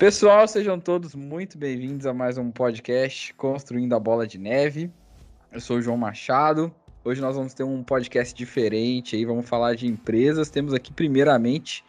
[0.00, 4.90] Pessoal, sejam todos muito bem-vindos a mais um podcast Construindo a Bola de Neve.
[5.52, 6.74] Eu sou o João Machado.
[7.04, 10.48] Hoje nós vamos ter um podcast diferente aí, vamos falar de empresas.
[10.48, 11.84] Temos aqui primeiramente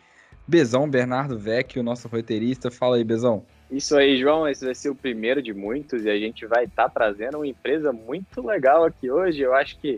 [0.46, 2.70] Bezão Bernardo Vecchio, nosso roteirista.
[2.70, 3.46] Fala aí, Bezão.
[3.72, 4.46] Isso aí, João.
[4.46, 7.48] Esse vai ser o primeiro de muitos e a gente vai estar tá trazendo uma
[7.48, 9.42] empresa muito legal aqui hoje.
[9.42, 9.98] Eu acho que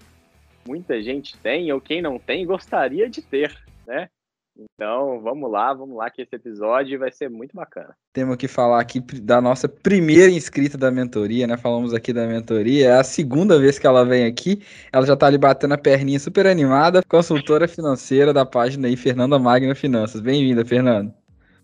[0.67, 3.57] muita gente tem, ou quem não tem, gostaria de ter,
[3.87, 4.07] né?
[4.55, 7.95] Então, vamos lá, vamos lá, que esse episódio vai ser muito bacana.
[8.13, 11.57] Temos que falar aqui da nossa primeira inscrita da mentoria, né?
[11.57, 14.61] Falamos aqui da mentoria, é a segunda vez que ela vem aqui.
[14.91, 19.39] Ela já tá ali batendo a perninha super animada, consultora financeira da página aí, Fernanda
[19.39, 20.21] Magna Finanças.
[20.21, 21.13] Bem-vinda, Fernanda.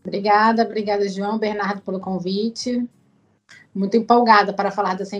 [0.03, 2.87] Obrigada, obrigada, João, Bernardo, pelo convite.
[3.73, 5.15] Muito empolgada para falar dessa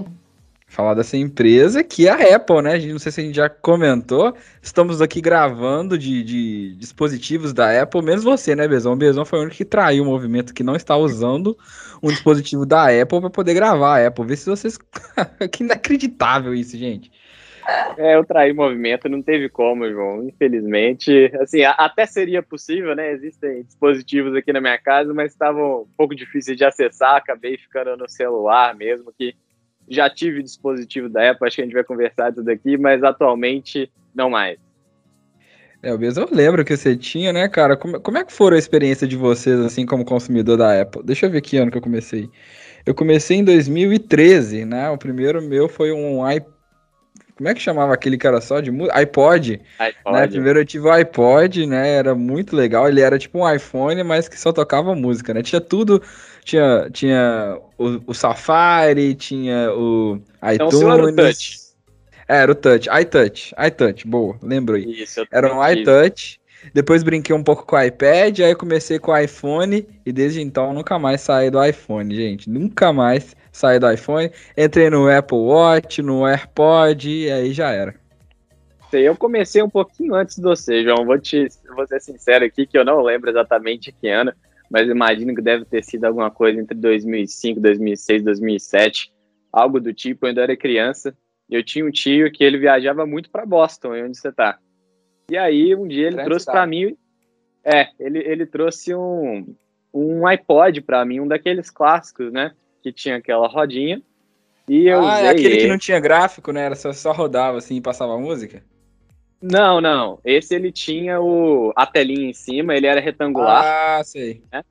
[0.69, 2.77] falar dessa empresa que é a Apple, né?
[2.77, 4.33] Não sei se a gente já comentou.
[4.61, 8.93] Estamos aqui gravando de, de dispositivos da Apple, menos você, né, Bezão?
[8.93, 11.57] O Bezão foi o único que traiu o movimento que não está usando
[12.01, 14.25] um dispositivo da Apple para poder gravar a Apple.
[14.25, 14.77] Vê se vocês.
[15.51, 17.11] que inacreditável isso, gente.
[17.97, 20.23] É, eu traí o movimento, não teve como, João.
[20.23, 23.11] Infelizmente, assim, até seria possível, né?
[23.11, 27.15] Existem dispositivos aqui na minha casa, mas estavam um pouco difíceis de acessar.
[27.15, 29.35] Acabei ficando no celular mesmo, que
[29.89, 33.91] já tive dispositivo da Apple, acho que a gente vai conversar disso daqui, mas atualmente
[34.13, 34.57] não mais.
[35.81, 37.77] É, mesmo eu lembro que você tinha, né, cara?
[37.77, 41.01] Como, como é que foi a experiência de vocês, assim, como consumidor da Apple?
[41.03, 42.29] Deixa eu ver que ano que eu comecei.
[42.85, 44.89] Eu comecei em 2013, né?
[44.89, 46.58] O primeiro meu foi um iPod.
[47.39, 48.99] Como é que chamava aquele cara só de música?
[48.99, 49.61] iPod.
[49.79, 50.13] iPod.
[50.13, 50.27] Né?
[50.27, 51.95] Primeiro eu tive o iPod, né?
[51.95, 52.89] Era muito legal.
[52.89, 55.41] Ele era tipo um iPhone, mas que só tocava música, né?
[55.41, 56.01] Tinha tudo
[56.43, 60.19] tinha, tinha o, o Safari, tinha o
[60.51, 60.73] iTunes.
[60.73, 61.59] Então, era o Touch.
[62.27, 65.01] É, era o Touch, iTouch, iTouch, boa, lembrou aí.
[65.01, 66.39] Isso, era um iTouch.
[66.73, 70.73] Depois brinquei um pouco com o iPad, aí comecei com o iPhone e desde então
[70.73, 72.49] nunca mais saí do iPhone, gente.
[72.49, 74.31] Nunca mais saí do iPhone.
[74.57, 77.95] Entrei no Apple Watch, no AirPod e aí já era.
[78.91, 81.05] Eu comecei um pouquinho antes de você, João.
[81.05, 84.33] Vou, te, vou ser sincero aqui que eu não lembro exatamente que ano
[84.69, 89.11] mas imagino que deve ter sido alguma coisa entre 2005, 2006, 2007,
[89.51, 90.25] algo do tipo.
[90.25, 91.15] Eu ainda era criança.
[91.49, 94.59] Eu tinha um tio que ele viajava muito para Boston, onde você tá.
[95.31, 96.95] E aí um dia ele Grande trouxe para mim,
[97.63, 99.55] é, ele, ele trouxe um,
[99.91, 104.01] um iPod para mim, um daqueles clássicos, né, que tinha aquela rodinha.
[104.67, 106.65] E eu ah, é aquele que não tinha gráfico, né?
[106.65, 108.63] Era só, só rodava assim e passava música.
[109.41, 110.19] Não, não.
[110.23, 113.63] Esse ele tinha o, a telinha em cima, ele era retangular.
[113.65, 114.43] Ah, sei.
[114.51, 114.63] Né?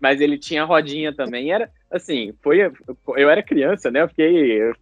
[0.00, 1.52] Mas ele tinha rodinha também.
[1.52, 2.60] Era assim, foi.
[3.16, 4.02] Eu era criança, né?
[4.02, 4.72] Eu fiquei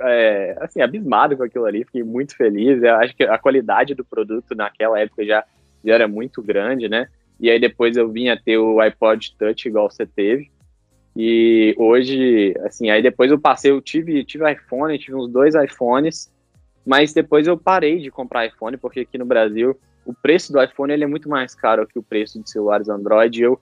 [0.00, 2.82] é, assim, abismado com aquilo ali, fiquei muito feliz.
[2.82, 5.44] Eu acho que a qualidade do produto naquela época já,
[5.84, 7.08] já era muito grande, né?
[7.40, 10.50] E aí depois eu vim a ter o iPod Touch igual você teve.
[11.16, 16.32] E hoje, assim, aí depois eu passei, eu tive, tive iPhone, tive uns dois iPhones.
[16.84, 20.92] Mas depois eu parei de comprar iPhone, porque aqui no Brasil o preço do iPhone
[20.92, 23.40] ele é muito mais caro que o preço de celulares Android.
[23.40, 23.60] Eu,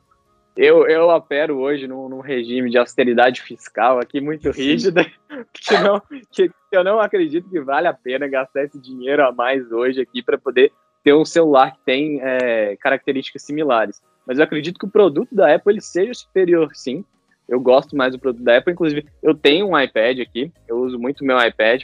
[0.56, 5.05] eu, eu opero hoje num, num regime de austeridade fiscal aqui muito rígida,
[5.53, 6.00] que, não,
[6.31, 10.22] que eu não acredito que vale a pena gastar esse dinheiro a mais hoje aqui
[10.22, 10.72] para poder
[11.03, 14.03] ter um celular que tem é, características similares.
[14.27, 17.05] Mas eu acredito que o produto da Apple ele seja superior, sim.
[17.50, 18.72] Eu gosto mais do produto da Apple.
[18.72, 21.83] Inclusive, eu tenho um iPad aqui, eu uso muito meu iPad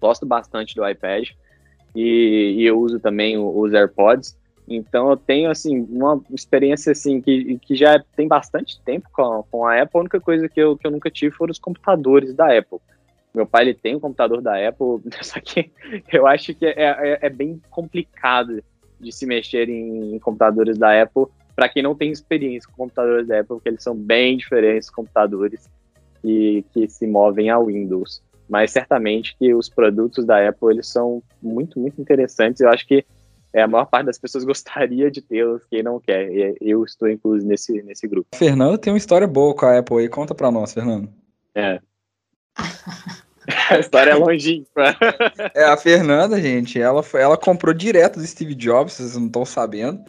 [0.00, 1.28] gosto bastante do iPad
[1.94, 4.36] e, e eu uso também os AirPods.
[4.66, 9.66] Então eu tenho assim uma experiência assim que, que já tem bastante tempo com, com
[9.66, 9.98] a Apple.
[9.98, 12.78] A única coisa que eu, que eu nunca tive foram os computadores da Apple.
[13.34, 15.70] Meu pai ele tem um computador da Apple, só que
[16.12, 18.62] eu acho que é, é, é bem complicado
[19.00, 21.26] de se mexer em, em computadores da Apple
[21.58, 24.94] para quem não tem experiência com computadores da Apple, porque eles são bem diferentes dos
[24.94, 25.68] computadores
[26.22, 31.22] que, que se movem a Windows mas certamente que os produtos da Apple eles são
[31.42, 32.60] muito, muito interessantes.
[32.60, 33.04] Eu acho que
[33.52, 36.30] é, a maior parte das pessoas gostaria de tê-los, quem não quer.
[36.60, 38.28] Eu estou incluso nesse, nesse grupo.
[38.34, 40.08] Fernando tem uma história boa com a Apple aí.
[40.08, 41.10] Conta para nós, Fernando.
[41.54, 41.78] É.
[43.70, 44.96] a história é longínqua.
[45.54, 50.02] é, a Fernanda, gente, ela, ela comprou direto do Steve Jobs, vocês não estão sabendo.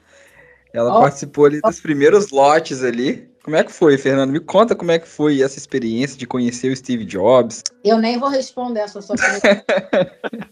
[0.74, 1.02] Ela oh.
[1.02, 3.30] participou ali dos primeiros lotes ali.
[3.44, 4.32] Como é que foi, Fernando?
[4.32, 7.64] Me conta como é que foi essa experiência de conhecer o Steve Jobs.
[7.84, 9.66] Eu nem vou responder essa sua pergunta.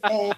[0.09, 0.31] é...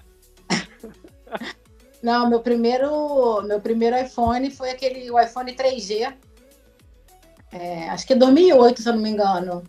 [2.02, 6.14] Não, meu primeiro, meu primeiro iPhone foi aquele o iPhone 3G.
[7.52, 9.64] É, acho que é 2008, se eu não me engano.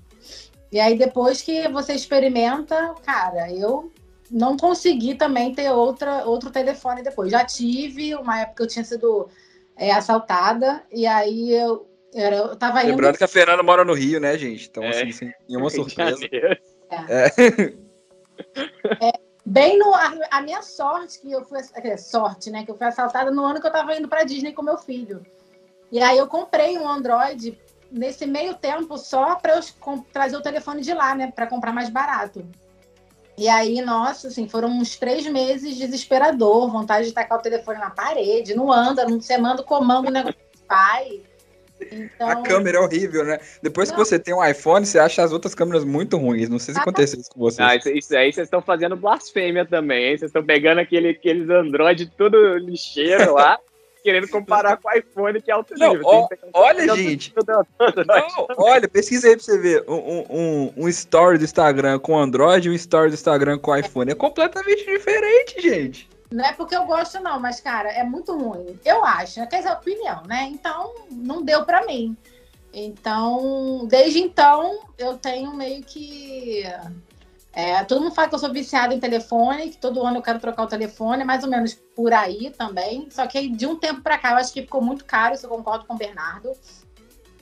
[0.70, 3.90] E aí depois que você experimenta, cara, eu
[4.30, 7.32] não consegui também ter outra, outro telefone depois.
[7.32, 9.28] Já tive, uma época eu tinha sido
[9.80, 12.90] é, assaltada, e aí eu Era, eu tava indo...
[12.90, 14.68] Lembrando que a Fernanda mora no Rio, né, gente?
[14.68, 14.90] Então, é.
[14.90, 16.20] assim, sem nenhuma surpresa.
[16.26, 17.26] É.
[19.08, 19.12] é.
[19.46, 19.94] Bem no.
[19.94, 21.60] A, a, minha sorte, que eu fui.
[21.76, 22.64] É, sorte, né?
[22.64, 25.24] Que eu fui assaltada no ano que eu tava indo pra Disney com meu filho.
[25.90, 27.58] E aí eu comprei um Android
[27.90, 31.32] nesse meio tempo só para eu trazer o telefone de lá, né?
[31.34, 32.46] Para comprar mais barato.
[33.40, 37.88] E aí, nossa, assim, foram uns três meses desesperador, vontade de tacar o telefone na
[37.88, 40.38] parede, não anda, não você manda o comando, o negócio
[40.68, 41.22] vai.
[41.90, 42.28] Então...
[42.28, 43.40] A câmera é horrível, né?
[43.62, 43.96] Depois não.
[43.96, 46.50] que você tem um iPhone, você acha as outras câmeras muito ruins.
[46.50, 47.66] Não sei se ah, aconteceu isso com vocês.
[47.66, 50.18] Ah, isso, isso aí vocês estão fazendo blasfêmia também, hein?
[50.18, 53.58] Vocês estão pegando aquele, aqueles Android tudo lixeiro lá
[54.02, 56.00] querendo comparar com o iPhone, que é alto nível.
[56.02, 57.32] Não, olha, gente.
[57.46, 59.84] Não, olha, pesquisa aí pra você ver.
[59.88, 64.10] Um, um, um story do Instagram com Android e um story do Instagram com iPhone.
[64.10, 66.08] É completamente diferente, gente.
[66.30, 68.78] Não é porque eu gosto, não, mas, cara, é muito ruim.
[68.84, 70.48] Eu acho, quer dizer, opinião, né?
[70.50, 72.16] Então, não deu para mim.
[72.72, 76.62] Então, desde então, eu tenho meio que
[77.52, 80.38] é, todo mundo fala que eu sou viciada em telefone, que todo ano eu quero
[80.38, 83.08] trocar o telefone, mais ou menos por aí também.
[83.10, 85.50] Só que de um tempo para cá eu acho que ficou muito caro, isso eu
[85.50, 86.52] concordo com o Bernardo.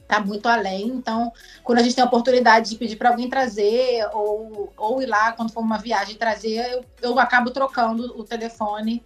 [0.07, 0.89] Tá muito além.
[0.89, 1.31] Então,
[1.63, 5.33] quando a gente tem a oportunidade de pedir para alguém trazer, ou, ou ir lá
[5.33, 9.05] quando for uma viagem trazer, eu, eu acabo trocando o telefone.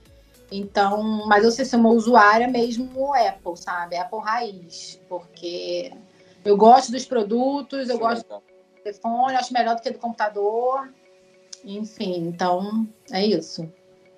[0.53, 3.97] Então, mas eu sei ser uma usuária mesmo Apple, sabe?
[3.97, 5.01] Apple raiz.
[5.09, 5.93] Porque
[6.45, 8.25] eu gosto dos produtos, eu Sim, gosto.
[8.25, 8.52] Então
[8.82, 10.88] telefone, acho melhor do que do computador.
[11.64, 13.69] Enfim, então é isso.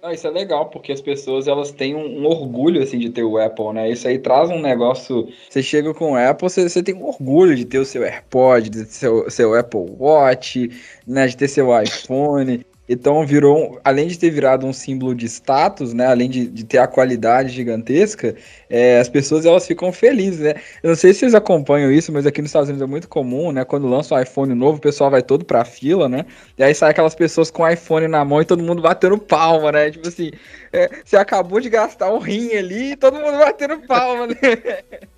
[0.03, 3.23] Ah, isso é legal, porque as pessoas elas têm um, um, orgulho assim de ter
[3.23, 3.91] o Apple, né?
[3.91, 5.27] Isso aí traz um negócio.
[5.49, 8.69] Você chega com o Apple, você, você tem um orgulho de ter o seu AirPod,
[8.69, 10.71] de ter seu, seu Apple Watch,
[11.07, 11.27] né?
[11.27, 12.67] De ter seu iPhone.
[12.87, 16.07] Então virou, além de ter virado um símbolo de status, né?
[16.07, 18.37] Além de, de ter a qualidade gigantesca,
[18.69, 20.55] é, as pessoas elas ficam felizes, né?
[20.83, 23.53] Eu não sei se vocês acompanham isso, mas aqui nos Estados Unidos é muito comum,
[23.53, 23.65] né?
[23.65, 26.27] Quando lança um iPhone novo, o pessoal vai todo pra fila, né?
[26.59, 29.73] E aí sai aquelas pessoas com o iPhone na mão e todo mundo batendo palma,
[29.73, 29.91] né?
[29.91, 30.31] Tipo assim,
[30.71, 34.35] é, você acabou de gastar um rim ali e todo mundo batendo palma, né?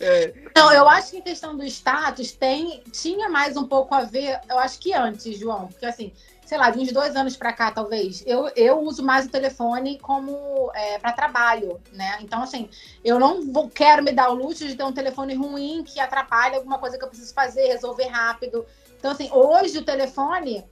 [0.00, 0.32] É.
[0.54, 4.38] Não, eu acho que a questão do status tem, tinha mais um pouco a ver,
[4.48, 6.12] eu acho que antes, João, porque assim,
[6.46, 9.98] sei lá, de uns dois anos para cá, talvez, eu, eu uso mais o telefone
[9.98, 12.18] como é, para trabalho, né?
[12.20, 12.70] Então, assim,
[13.04, 16.56] eu não vou, quero me dar o luxo de ter um telefone ruim que atrapalha
[16.56, 18.64] alguma coisa que eu preciso fazer, resolver rápido.
[18.96, 20.64] Então, assim, hoje o telefone,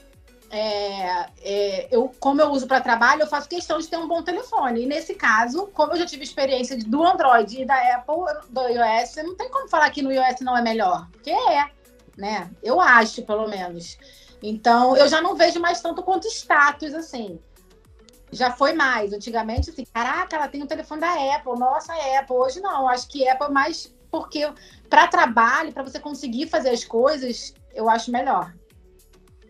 [0.49, 4.23] é, é, eu, como eu uso para trabalho, eu faço questão de ter um bom
[4.23, 4.85] telefone.
[4.85, 9.17] E nesse caso, como eu já tive experiência do Android e da Apple, do iOS,
[9.17, 11.69] não tem como falar que no iOS não é melhor, porque é,
[12.17, 12.49] né?
[12.63, 13.99] Eu acho, pelo menos.
[14.47, 17.41] Então, eu já não vejo mais tanto quanto status, assim.
[18.31, 19.15] Já foi mais.
[19.15, 22.37] Antigamente, assim, caraca, ela tem o um telefone da Apple, nossa, é Apple.
[22.37, 24.47] Hoje não, acho que Apple é mais porque
[24.91, 28.53] para trabalho, para você conseguir fazer as coisas, eu acho melhor.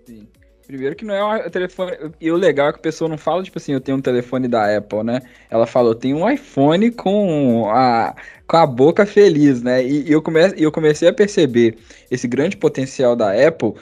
[0.06, 0.28] Sim.
[0.66, 1.92] Primeiro que não é um telefone.
[2.20, 4.48] E o legal é que a pessoa não fala, tipo assim, eu tenho um telefone
[4.48, 5.20] da Apple, né?
[5.50, 8.14] Ela falou, eu tenho um iPhone com a,
[8.46, 9.84] com a boca feliz, né?
[9.84, 10.22] E, e eu,
[10.56, 11.76] eu comecei a perceber
[12.10, 13.74] esse grande potencial da Apple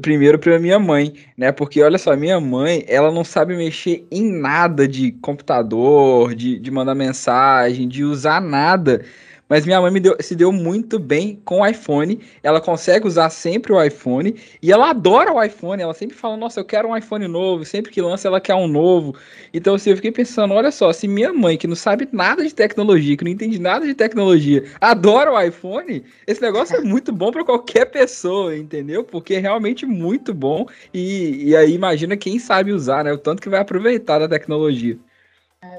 [0.00, 1.52] primeiro para minha mãe, né?
[1.52, 6.70] Porque olha só, minha mãe, ela não sabe mexer em nada de computador, de, de
[6.70, 9.04] mandar mensagem, de usar nada.
[9.48, 12.20] Mas minha mãe deu, se deu muito bem com o iPhone.
[12.42, 14.34] Ela consegue usar sempre o iPhone.
[14.60, 15.80] E ela adora o iPhone.
[15.82, 17.64] Ela sempre fala: Nossa, eu quero um iPhone novo.
[17.64, 19.14] Sempre que lança, ela quer um novo.
[19.54, 22.54] Então, assim, eu fiquei pensando: Olha só, se minha mãe, que não sabe nada de
[22.54, 27.30] tecnologia, que não entende nada de tecnologia, adora o iPhone, esse negócio é muito bom
[27.30, 29.04] para qualquer pessoa, entendeu?
[29.04, 30.66] Porque é realmente muito bom.
[30.92, 33.12] E, e aí, imagina quem sabe usar, né?
[33.12, 34.98] O tanto que vai aproveitar da tecnologia.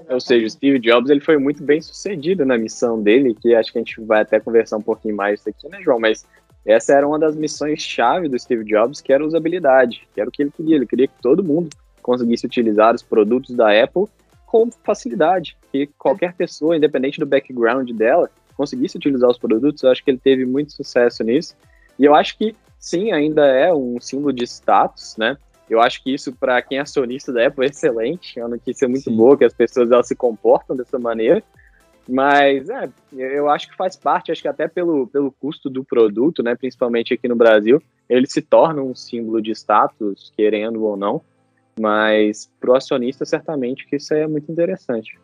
[0.08, 3.56] É, Ou seja, o Steve Jobs ele foi muito bem sucedido na missão dele, que
[3.56, 6.00] acho que a gente vai até conversar um pouquinho mais isso aqui, né, João?
[6.00, 6.26] Mas
[6.66, 10.44] essa era uma das missões-chave do Steve Jobs, que era usabilidade, que era o que
[10.44, 10.76] ele queria.
[10.76, 11.70] Ele queria que todo mundo
[12.02, 14.06] conseguisse utilizar os produtos da Apple
[14.46, 19.84] com facilidade, que qualquer pessoa, independente do background dela, conseguisse utilizar os produtos.
[19.84, 21.56] Eu acho que ele teve muito sucesso nisso.
[22.00, 25.38] E eu acho que, sim, ainda é um símbolo de status, né?
[25.70, 28.40] Eu acho que isso, para quem é acionista da Apple, é excelente.
[28.40, 29.16] É uma notícia muito Sim.
[29.16, 31.44] boa que as pessoas elas se comportam dessa maneira.
[32.08, 36.42] Mas é, eu acho que faz parte, acho que até pelo, pelo custo do produto,
[36.42, 41.22] né, principalmente aqui no Brasil, ele se torna um símbolo de status, querendo ou não.
[41.78, 45.20] Mas para o acionista, certamente que isso é muito interessante.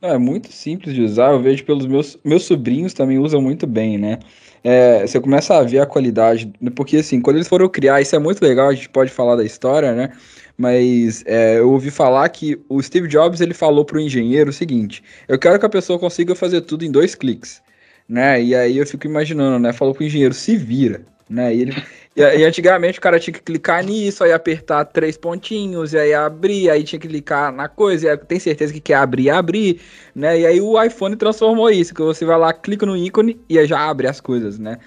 [0.00, 3.98] É muito simples de usar, eu vejo pelos meus, meus sobrinhos também usam muito bem,
[3.98, 4.20] né?
[4.64, 8.18] É, você começa a ver a qualidade, porque assim, quando eles foram criar, isso é
[8.18, 10.10] muito legal, a gente pode falar da história, né?
[10.56, 14.52] Mas é, eu ouvi falar que o Steve Jobs ele falou para o engenheiro o
[14.52, 17.62] seguinte: eu quero que a pessoa consiga fazer tudo em dois cliques.
[18.08, 18.42] né?
[18.42, 19.72] E aí eu fico imaginando, né?
[19.72, 21.54] Falou pro engenheiro, se vira, né?
[21.54, 21.82] E, ele,
[22.16, 26.14] e, e, antigamente o cara tinha que clicar nisso, aí apertar três pontinhos, e aí
[26.14, 29.80] abrir, aí tinha que clicar na coisa, e tem certeza que quer abrir, abrir,
[30.14, 30.40] né?
[30.40, 33.78] E aí o iPhone transformou isso, que você vai lá, clica no ícone e já
[33.78, 34.78] abre as coisas, né?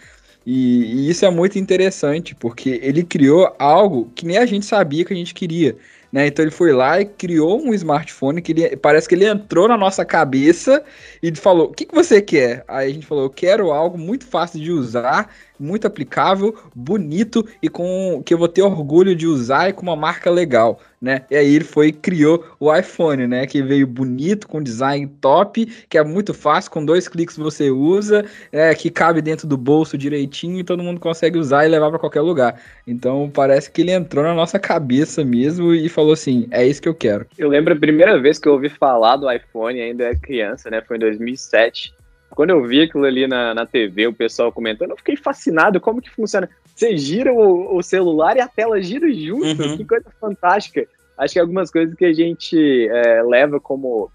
[0.46, 5.06] E, e isso é muito interessante, porque ele criou algo que nem a gente sabia
[5.06, 5.78] que a gente queria.
[6.12, 6.28] Né?
[6.28, 9.78] Então ele foi lá e criou um smartphone que ele, parece que ele entrou na
[9.78, 10.84] nossa cabeça
[11.24, 12.66] e falou: O que, que você quer?
[12.68, 17.70] Aí a gente falou: Eu quero algo muito fácil de usar muito aplicável, bonito e
[17.70, 21.24] com que eu vou ter orgulho de usar e com uma marca legal, né?
[21.30, 23.46] E aí ele foi criou o iPhone, né?
[23.46, 28.26] Que veio bonito, com design top, que é muito fácil, com dois cliques você usa,
[28.52, 32.00] é, que cabe dentro do bolso direitinho e todo mundo consegue usar e levar para
[32.00, 32.60] qualquer lugar.
[32.88, 36.90] Então parece que ele entrou na nossa cabeça mesmo e falou assim: é isso que
[36.90, 37.28] eu quero.
[37.38, 40.82] Eu lembro a primeira vez que eu ouvi falar do iPhone, ainda é criança, né?
[40.82, 42.01] Foi em 2007
[42.36, 46.02] quando eu vi aquilo ali na, na TV, o pessoal comentando, eu fiquei fascinado como
[46.02, 46.50] que funciona.
[46.76, 49.78] Você gira o, o celular e a tela gira junto, uhum.
[49.78, 50.88] que coisa fantástica.
[51.18, 54.10] Acho que algumas coisas que a gente é, leva como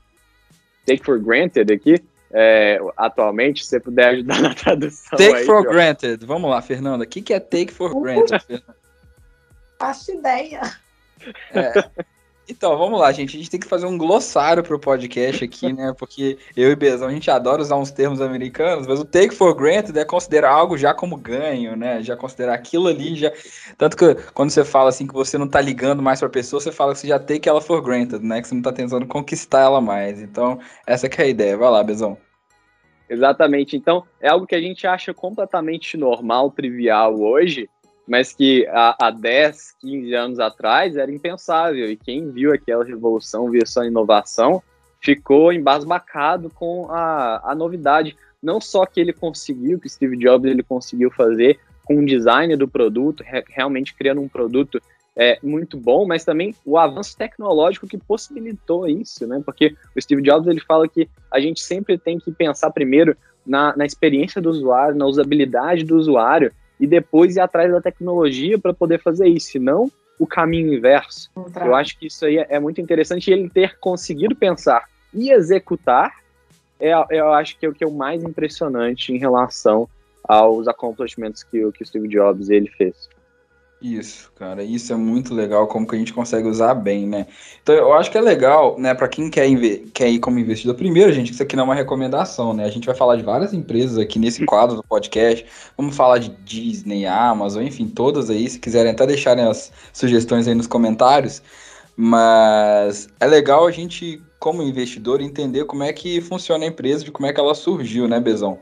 [0.87, 5.19] take for granted aqui, é, atualmente, se você puder ajudar na tradução.
[5.19, 6.25] Take aí, for granted.
[6.25, 7.05] Vamos lá, Fernanda.
[7.05, 8.43] O que, que é take for granted?
[9.79, 10.63] Faço ideia.
[11.53, 11.73] É,
[12.49, 13.37] então, vamos lá, gente.
[13.37, 15.93] A gente tem que fazer um glossário pro podcast aqui, né?
[15.99, 19.55] Porque eu e Bezão, a gente adora usar uns termos americanos, mas o take for
[19.55, 22.03] granted é considerar algo já como ganho, né?
[22.03, 23.33] Já considerar aquilo ali, já.
[23.77, 26.71] Tanto que quando você fala assim que você não tá ligando mais pra pessoa, você
[26.71, 28.41] fala que você já take ela for granted, né?
[28.41, 30.23] Que você não tá tentando conquistar ela mais.
[30.23, 31.57] Então, essa que é a ideia.
[31.57, 32.17] Vai lá, Bezão.
[33.09, 33.77] Exatamente.
[33.77, 37.69] Então, é algo que a gente acha completamente normal, trivial hoje,
[38.07, 41.91] mas que há, há 10, 15 anos atrás era impensável.
[41.91, 44.63] E quem viu aquela revolução, viu essa inovação,
[45.01, 48.17] ficou embasbacado com a, a novidade.
[48.43, 52.69] Não só que ele conseguiu, que Steve Jobs ele conseguiu fazer com o design do
[52.69, 54.81] produto, re, realmente criando um produto
[55.17, 59.41] é, muito bom, mas também o avanço tecnológico que possibilitou isso, né?
[59.45, 63.75] Porque o Steve Jobs ele fala que a gente sempre tem que pensar primeiro na,
[63.77, 68.75] na experiência do usuário, na usabilidade do usuário, e depois ir atrás da tecnologia para
[68.75, 71.31] poder fazer isso, senão o caminho inverso.
[71.67, 76.13] Eu acho que isso aí é muito interessante e ele ter conseguido pensar e executar,
[76.79, 79.89] é, eu acho que é o que é o mais impressionante em relação
[80.25, 83.09] aos accomplishments que, que o Steve Jobs ele fez.
[83.81, 87.27] Isso, cara, isso é muito legal, como que a gente consegue usar bem, né?
[87.63, 89.47] Então, eu acho que é legal, né, para quem quer,
[89.93, 90.75] quer ir como investidor.
[90.75, 92.65] Primeiro, gente, isso aqui não é uma recomendação, né?
[92.65, 95.45] A gente vai falar de várias empresas aqui nesse quadro do podcast.
[95.77, 98.49] Vamos falar de Disney, Amazon, enfim, todas aí.
[98.49, 101.43] Se quiserem até deixarem as sugestões aí nos comentários.
[101.95, 107.13] Mas é legal a gente, como investidor, entender como é que funciona a empresa, de
[107.13, 108.59] como é que ela surgiu, né, Bezão?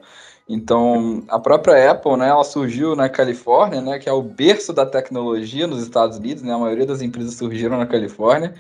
[0.49, 4.85] Então, a própria Apple, né, ela surgiu na Califórnia, né, que é o berço da
[4.85, 8.55] tecnologia nos Estados Unidos, né, a maioria das empresas surgiram na Califórnia,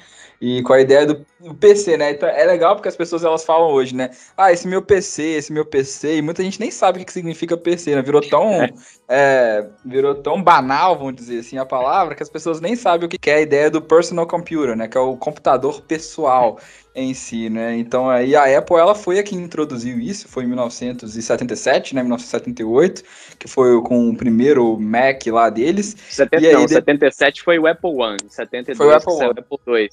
[0.44, 1.24] e com a ideia do,
[1.54, 4.82] PC, né, então é legal porque as pessoas elas falam hoje, né, ah, esse meu
[4.82, 8.20] PC, esse meu PC, e muita gente nem sabe o que significa PC, né, virou
[8.20, 8.68] tão,
[9.08, 13.08] é, virou tão banal, vamos dizer assim, a palavra, que as pessoas nem sabem o
[13.08, 16.58] que é a ideia do personal computer, né, que é o computador pessoal,
[16.94, 17.76] em si, né?
[17.76, 22.02] Então aí a Apple ela foi a que introduziu isso, foi em 1977, né?
[22.02, 23.02] 1978,
[23.36, 25.96] que foi com o primeiro Mac lá deles.
[26.08, 26.72] 70, não, de...
[26.72, 29.26] 77 foi o Apple One, 72 foi o Apple, One.
[29.26, 29.90] o Apple II.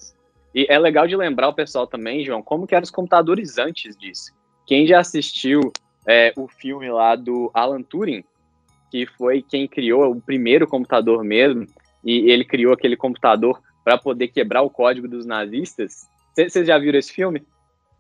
[0.54, 3.96] E é legal de lembrar o pessoal também, João, como que eram os computadores antes
[3.96, 4.32] disso.
[4.66, 5.72] Quem já assistiu
[6.06, 8.24] é, o filme lá do Alan Turing,
[8.90, 11.66] que foi quem criou o primeiro computador mesmo,
[12.04, 17.00] e ele criou aquele computador para poder quebrar o código dos nazistas, vocês já viram
[17.00, 17.46] esse filme?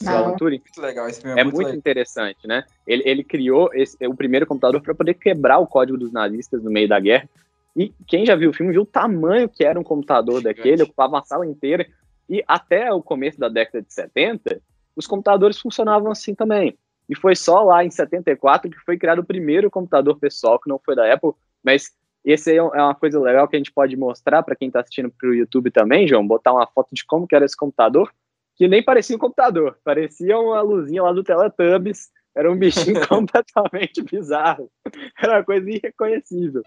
[0.01, 0.29] Não.
[0.29, 2.63] Muito legal, esse filme é, é muito, muito interessante, né?
[2.87, 6.71] Ele, ele criou esse, o primeiro computador para poder quebrar o código dos nazistas no
[6.71, 7.29] meio da guerra.
[7.75, 11.19] E quem já viu o filme viu o tamanho que era um computador daquele, ocupava
[11.19, 11.87] a sala inteira.
[12.31, 14.61] E até o começo da década de 70,
[14.95, 16.77] os computadores funcionavam assim também.
[17.09, 20.79] E foi só lá em 74 que foi criado o primeiro computador pessoal, que não
[20.79, 21.91] foi da Apple, mas
[22.23, 24.79] esse aí é, é uma coisa legal que a gente pode mostrar para quem está
[24.79, 28.09] assistindo para o YouTube também, João, botar uma foto de como que era esse computador
[28.55, 34.03] que nem parecia um computador, parecia uma luzinha lá do Teletubbies, era um bichinho completamente
[34.03, 34.69] bizarro,
[35.21, 36.61] era uma coisa irreconhecível.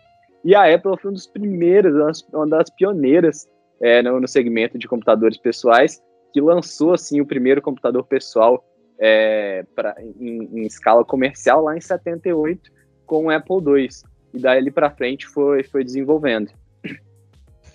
[0.45, 3.49] E a Apple foi um dos primeiros, uma das pioneiras
[3.85, 8.65] é, no, no, segmento de computadores pessoais, que lançou assim o primeiro computador pessoal
[8.99, 12.71] é, pra, em, em, escala comercial lá em 78
[13.05, 13.89] com o Apple II.
[14.33, 16.51] E daí para frente foi, foi desenvolvendo.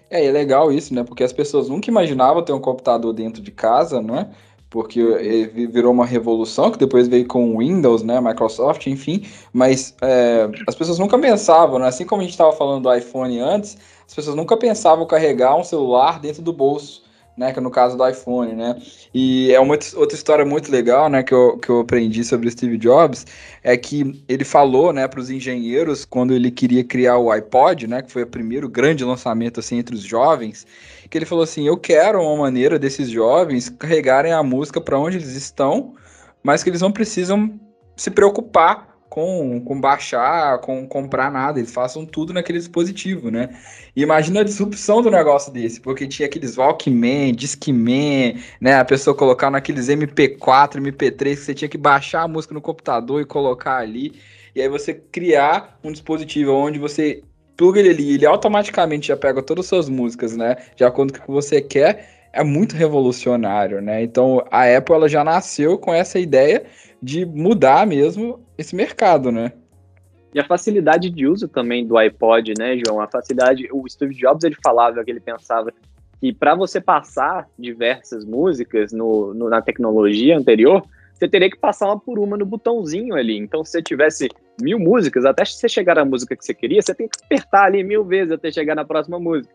[0.09, 1.03] É, é legal isso, né?
[1.03, 4.31] Porque as pessoas nunca imaginavam ter um computador dentro de casa, não é?
[4.69, 5.01] porque
[5.71, 10.75] virou uma revolução que depois veio com o Windows, né, Microsoft, enfim, mas é, as
[10.75, 14.35] pessoas nunca pensavam, né, assim como a gente estava falando do iPhone antes, as pessoas
[14.35, 17.03] nunca pensavam carregar um celular dentro do bolso,
[17.37, 18.75] né, que é no caso do iPhone, né,
[19.13, 22.75] e é uma outra história muito legal, né, que eu, que eu aprendi sobre Steve
[22.75, 23.27] Jobs,
[23.63, 28.01] é que ele falou, né, para os engenheiros, quando ele queria criar o iPod, né,
[28.01, 30.65] que foi o primeiro grande lançamento, assim, entre os jovens,
[31.07, 35.17] que ele falou assim: eu quero uma maneira desses jovens carregarem a música para onde
[35.17, 35.93] eles estão,
[36.43, 37.59] mas que eles não precisam
[37.95, 38.89] se preocupar
[39.19, 43.49] com, com baixar, com comprar nada, eles façam tudo naquele dispositivo, né?
[43.93, 48.75] E imagina a disrupção do negócio desse, porque tinha aqueles Walkman, Discman, né?
[48.75, 53.21] A pessoa colocar naqueles MP4, MP3, que você tinha que baixar a música no computador
[53.21, 54.13] e colocar ali.
[54.55, 57.21] E aí você criar um dispositivo onde você
[57.57, 60.55] pluga ele ali, ele automaticamente já pega todas as suas músicas, né?
[60.77, 64.01] De acordo com o que você quer, é muito revolucionário, né?
[64.01, 66.63] Então a Apple ela já nasceu com essa ideia
[67.03, 69.53] de mudar mesmo esse mercado, né?
[70.33, 73.01] E a facilidade de uso também do iPod, né, João?
[73.01, 75.71] A facilidade, o Steve Jobs ele falava que ele pensava
[76.19, 81.87] que para você passar diversas músicas no, no, na tecnologia anterior, você teria que passar
[81.87, 83.37] uma por uma no botãozinho ali.
[83.37, 84.29] Então, se você tivesse
[84.61, 87.83] mil músicas, até você chegar na música que você queria, você tem que apertar ali
[87.83, 89.53] mil vezes até chegar na próxima música.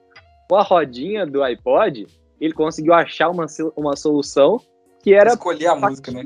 [0.49, 2.07] Com a rodinha do iPod,
[2.41, 3.47] ele conseguiu achar uma,
[3.77, 4.59] uma solução
[5.03, 5.31] que era.
[5.31, 6.23] Escolher a música, né?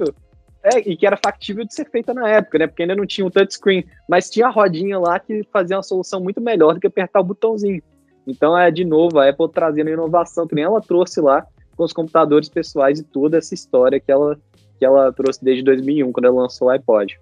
[0.75, 2.67] É, e que era factível de ser feita na época, né?
[2.67, 6.21] Porque ainda não tinha um touchscreen, mas tinha a rodinha lá que fazia uma solução
[6.21, 7.83] muito melhor do que apertar o botãozinho.
[8.27, 11.47] Então é de novo a Apple trazendo inovação, que nem ela trouxe lá
[11.77, 14.39] com os computadores pessoais e toda essa história que ela
[14.79, 17.19] que ela trouxe desde 2001, quando ela lançou o iPod.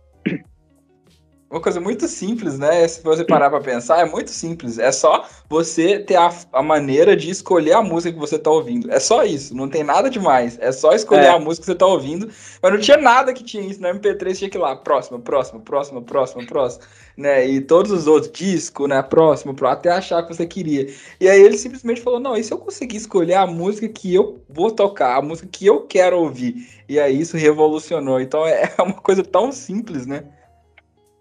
[1.48, 2.88] Uma coisa muito simples, né?
[2.88, 4.80] Se você parar para pensar, é muito simples.
[4.80, 8.90] É só você ter a, a, maneira de escolher a música que você tá ouvindo.
[8.90, 10.58] É só isso, não tem nada demais.
[10.60, 11.28] É só escolher é.
[11.28, 12.28] a música que você tá ouvindo.
[12.60, 13.80] Mas não tinha nada que tinha isso.
[13.80, 16.84] No MP3 tinha que ir lá, próximo, próximo, próximo, próximo, próximo.
[17.16, 17.46] Né?
[17.46, 19.00] E todos os outros, disco, né?
[19.00, 20.92] Próximo, próximo, até achar que você queria.
[21.20, 24.42] E aí ele simplesmente falou: não, e se eu conseguir escolher a música que eu
[24.48, 26.68] vou tocar, a música que eu quero ouvir?
[26.88, 28.20] E aí isso revolucionou.
[28.20, 30.24] Então é uma coisa tão simples, né?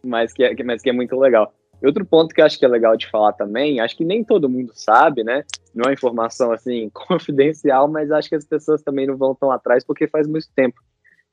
[0.06, 1.54] Mas que, é, mas que é muito legal.
[1.84, 4.50] Outro ponto que eu acho que é legal de falar também, acho que nem todo
[4.50, 5.44] mundo sabe, né?
[5.74, 9.84] Não é informação assim confidencial, mas acho que as pessoas também não vão tão atrás
[9.84, 10.80] porque faz muito tempo.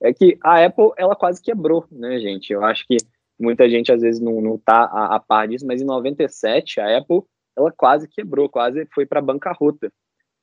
[0.01, 2.53] É que a Apple, ela quase quebrou, né, gente?
[2.53, 2.97] Eu acho que
[3.39, 6.99] muita gente às vezes não, não tá a, a par disso, mas em 97 a
[6.99, 7.23] Apple,
[7.57, 9.93] ela quase quebrou, quase foi para bancarrota,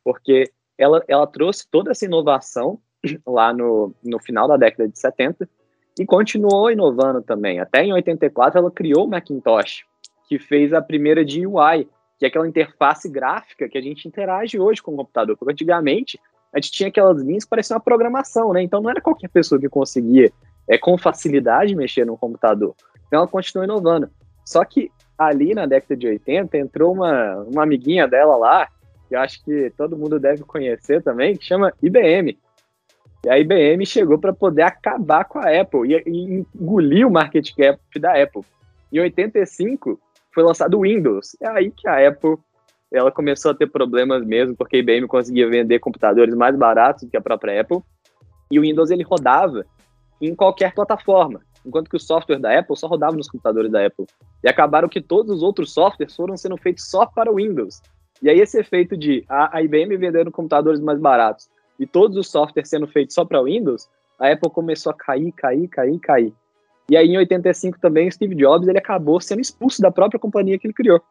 [0.03, 2.79] porque ela, ela trouxe toda essa inovação
[3.27, 5.47] lá no, no final da década de 70
[5.97, 7.59] e continuou inovando também.
[7.59, 9.85] Até em 84 ela criou o Macintosh,
[10.27, 14.81] que fez a primeira GUI, que é aquela interface gráfica que a gente interage hoje
[14.81, 15.37] com o computador.
[15.37, 16.19] Porque antigamente
[16.53, 18.61] a gente tinha aquelas linhas que pareciam uma programação, né?
[18.61, 20.31] Então não era qualquer pessoa que conseguia
[20.67, 22.75] é, com facilidade mexer no computador.
[23.07, 24.09] Então ela continuou inovando.
[24.45, 28.67] Só que ali na década de 80 entrou uma, uma amiguinha dela lá,
[29.07, 32.37] que eu acho que todo mundo deve conhecer também, que chama IBM.
[33.25, 37.53] E a IBM chegou para poder acabar com a Apple e, e engolir o market
[37.55, 38.43] cap da Apple.
[38.91, 39.99] Em 85
[40.33, 41.35] foi lançado o Windows.
[41.41, 42.37] É aí que a Apple
[42.91, 47.09] ela começou a ter problemas mesmo, porque a IBM conseguia vender computadores mais baratos do
[47.09, 47.81] que a própria Apple.
[48.49, 49.63] E o Windows ele rodava
[50.19, 54.07] em qualquer plataforma, enquanto que o software da Apple só rodava nos computadores da Apple.
[54.43, 57.81] E acabaram que todos os outros softwares foram sendo feitos só para o Windows.
[58.21, 61.47] E aí esse efeito de a, IBM vendendo computadores mais baratos
[61.79, 63.87] e todos os softwares sendo feitos só para Windows,
[64.19, 66.33] a Apple começou a cair, cair, cair, cair.
[66.89, 70.57] E aí em 85 também o Steve Jobs ele acabou sendo expulso da própria companhia
[70.57, 71.01] que ele criou.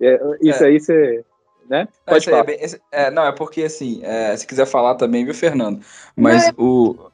[0.00, 0.66] É, isso é.
[0.68, 1.24] aí você,
[1.68, 1.88] né?
[2.06, 2.40] Pode falar.
[2.40, 2.58] É bem,
[2.92, 5.84] é, não, é porque assim, é, se quiser falar também, viu, Fernando?
[6.16, 7.10] Mas o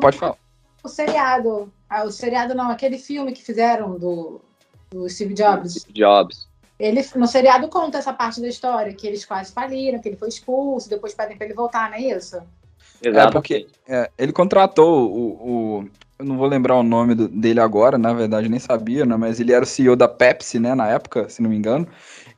[0.00, 0.36] pode falar.
[0.82, 4.40] O seriado, ah, o seriado não, aquele filme que fizeram do,
[4.90, 5.74] do Steve Jobs.
[5.74, 6.48] Steve Jobs.
[6.80, 10.28] Ele, no seriado conta essa parte da história, que eles quase faliram, que ele foi
[10.28, 12.40] expulso, depois pedem para ele voltar, não é isso?
[13.02, 13.28] Exato.
[13.28, 15.88] É porque é, ele contratou o, o,
[16.18, 19.14] Eu não vou lembrar o nome do, dele agora, na verdade nem sabia, né?
[19.14, 20.74] Mas ele era o CEO da Pepsi, né?
[20.74, 21.86] Na época, se não me engano.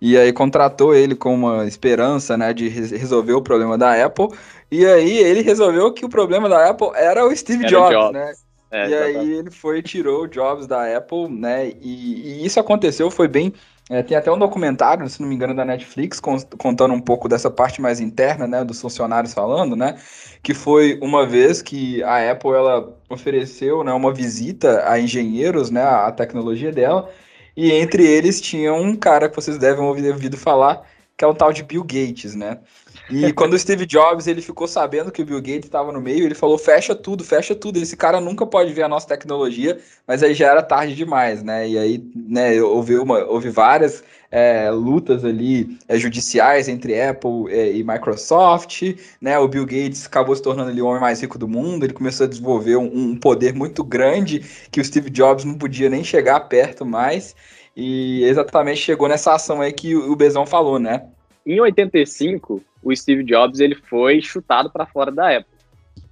[0.01, 2.53] E aí contratou ele com uma esperança, né?
[2.53, 4.29] De resolver o problema da Apple.
[4.73, 8.33] E aí ele resolveu que o problema da Apple era o Steve Jobs, Jobs, né?
[8.73, 11.69] É, e aí ele foi e tirou o Jobs da Apple, né?
[11.81, 13.53] E, e isso aconteceu, foi bem
[13.93, 17.51] é, tem até um documentário, se não me engano, da Netflix, contando um pouco dessa
[17.51, 19.99] parte mais interna, né, dos funcionários falando, né,
[20.43, 25.83] que foi uma vez que a Apple, ela ofereceu, né, uma visita a engenheiros, né,
[25.83, 27.11] a tecnologia dela,
[27.55, 31.35] e entre eles tinha um cara que vocês devem ouvir ouvido falar, que é o
[31.35, 32.61] tal de Bill Gates, né?
[33.11, 36.25] E quando o Steve Jobs ele ficou sabendo que o Bill Gates estava no meio,
[36.25, 37.79] ele falou: fecha tudo, fecha tudo.
[37.79, 41.69] Esse cara nunca pode ver a nossa tecnologia, mas aí já era tarde demais, né?
[41.69, 47.73] E aí, né, houve, uma, houve várias é, lutas ali é, judiciais entre Apple é,
[47.73, 48.83] e Microsoft,
[49.21, 49.39] né?
[49.39, 52.25] O Bill Gates acabou se tornando ali o homem mais rico do mundo, ele começou
[52.25, 56.41] a desenvolver um, um poder muito grande que o Steve Jobs não podia nem chegar
[56.41, 57.35] perto mais.
[57.75, 61.07] E exatamente chegou nessa ação aí que o Bezão falou, né?
[61.47, 65.53] Em 85, o Steve Jobs ele foi chutado para fora da Apple.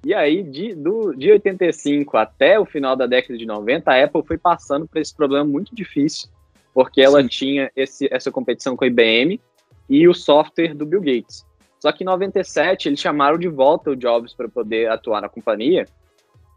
[0.05, 4.23] E aí, de, do, de 85 até o final da década de 90, a Apple
[4.27, 6.29] foi passando por esse problema muito difícil,
[6.73, 7.29] porque ela Sim.
[7.29, 9.41] tinha esse, essa competição com a IBM
[9.89, 11.45] e o software do Bill Gates.
[11.79, 15.87] Só que em 97 eles chamaram de volta o Jobs para poder atuar na companhia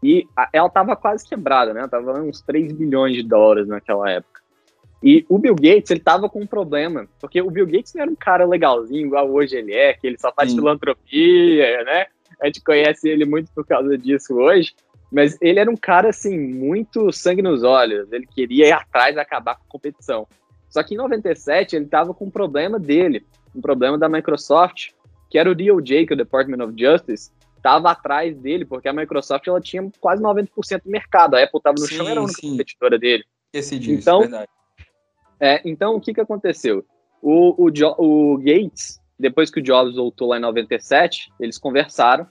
[0.02, 1.88] e a, ela estava quase quebrada, né?
[1.88, 4.33] Tava uns 3 bilhões de dólares naquela época.
[5.04, 8.10] E o Bill Gates, ele tava com um problema, porque o Bill Gates não era
[8.10, 10.56] um cara legalzinho, igual hoje ele é, que ele só faz Sim.
[10.56, 12.06] filantropia, né?
[12.40, 14.74] A gente conhece ele muito por causa disso hoje,
[15.12, 19.18] mas ele era um cara, assim, muito sangue nos olhos, ele queria ir atrás e
[19.18, 20.26] acabar com a competição.
[20.70, 24.92] Só que em 97 ele tava com um problema dele, um problema da Microsoft,
[25.30, 28.92] que era o DOJ, que é o Department of Justice, estava atrás dele, porque a
[28.94, 32.22] Microsoft ela tinha quase 90% do mercado, a Apple estava no sim, chão, era a
[32.22, 32.52] única sim.
[32.52, 33.24] competidora dele.
[33.52, 34.48] Esse disso, então, verdade.
[35.44, 36.82] É, então, o que, que aconteceu?
[37.20, 42.26] O, o, o Gates, depois que o Jobs voltou lá em 97, eles conversaram,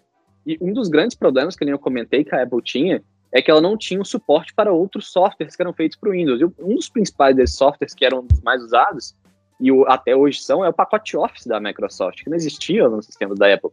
[0.48, 3.62] e um dos grandes problemas que eu comentei que a Apple tinha é que ela
[3.62, 6.42] não tinha o suporte para outros softwares que eram feitos para o Windows.
[6.42, 9.16] E um dos principais desses softwares que eram os mais usados,
[9.62, 13.00] e o, até hoje são, é o pacote Office da Microsoft, que não existia no
[13.04, 13.70] sistema da Apple.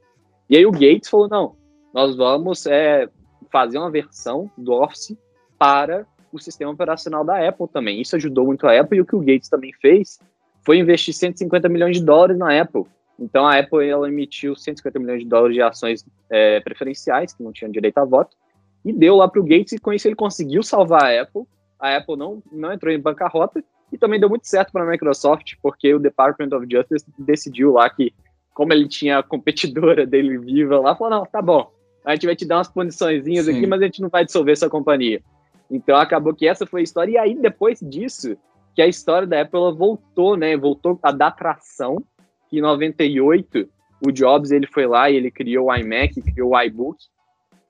[0.51, 1.57] E aí o Gates falou, não,
[1.95, 3.09] nós vamos é,
[3.51, 5.17] fazer uma versão do Office
[5.59, 8.01] para o sistema operacional da Apple também.
[8.01, 10.19] Isso ajudou muito a Apple e o que o Gates também fez
[10.63, 12.85] foi investir 150 milhões de dólares na Apple.
[13.19, 17.53] Então a Apple ela emitiu 150 milhões de dólares de ações é, preferenciais, que não
[17.53, 18.37] tinham direito a voto,
[18.85, 21.43] e deu lá para o Gates, e com isso ele conseguiu salvar a Apple.
[21.79, 23.63] A Apple não, não entrou em bancarrota,
[23.93, 27.91] e também deu muito certo para a Microsoft, porque o Department of Justice decidiu lá
[27.91, 28.15] que,
[28.55, 31.71] como ele tinha a competidora dele viva lá, falou: não, tá bom,
[32.05, 34.71] a gente vai te dar umas punições aqui, mas a gente não vai dissolver sua
[34.71, 35.21] companhia.
[35.71, 37.13] Então acabou que essa foi a história.
[37.13, 38.37] E aí, depois disso,
[38.75, 40.57] que a história da Apple voltou, né?
[40.57, 42.03] Voltou a dar tração.
[42.53, 43.69] Em 98,
[44.05, 46.99] o Jobs ele foi lá e ele criou o iMac, criou o iBook.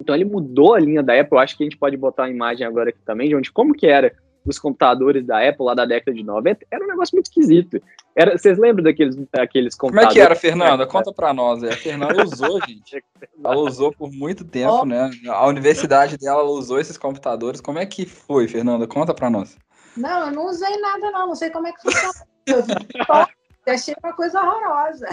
[0.01, 1.39] Então ele mudou a linha da Apple.
[1.39, 3.87] Acho que a gente pode botar a imagem agora aqui também, de onde como que
[3.87, 4.15] era
[4.51, 6.67] os computadores da Apple lá da década de 90.
[6.71, 7.81] Era um negócio muito esquisito.
[8.15, 10.09] Era, vocês lembram daqueles, daqueles computadores?
[10.09, 10.87] Como é que era, Fernanda?
[10.87, 11.63] Conta pra nós.
[11.63, 13.03] A Fernanda usou, gente.
[13.43, 14.85] Ela usou por muito tempo, oh.
[14.85, 15.11] né?
[15.29, 17.61] A universidade dela usou esses computadores.
[17.61, 18.87] Como é que foi, Fernanda?
[18.87, 19.57] Conta pra nós.
[19.97, 21.29] Não, eu não usei nada, não.
[21.29, 22.27] Não sei como é que funciona.
[23.67, 25.07] Eu achei uma coisa horrorosa.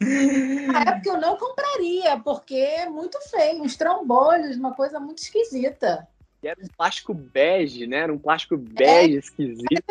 [0.00, 6.06] Na época eu não compraria, porque é muito feio, uns trombolhos, uma coisa muito esquisita.
[6.46, 7.98] Era um plástico bege, né?
[7.98, 9.84] Era um plástico bege é, esquisito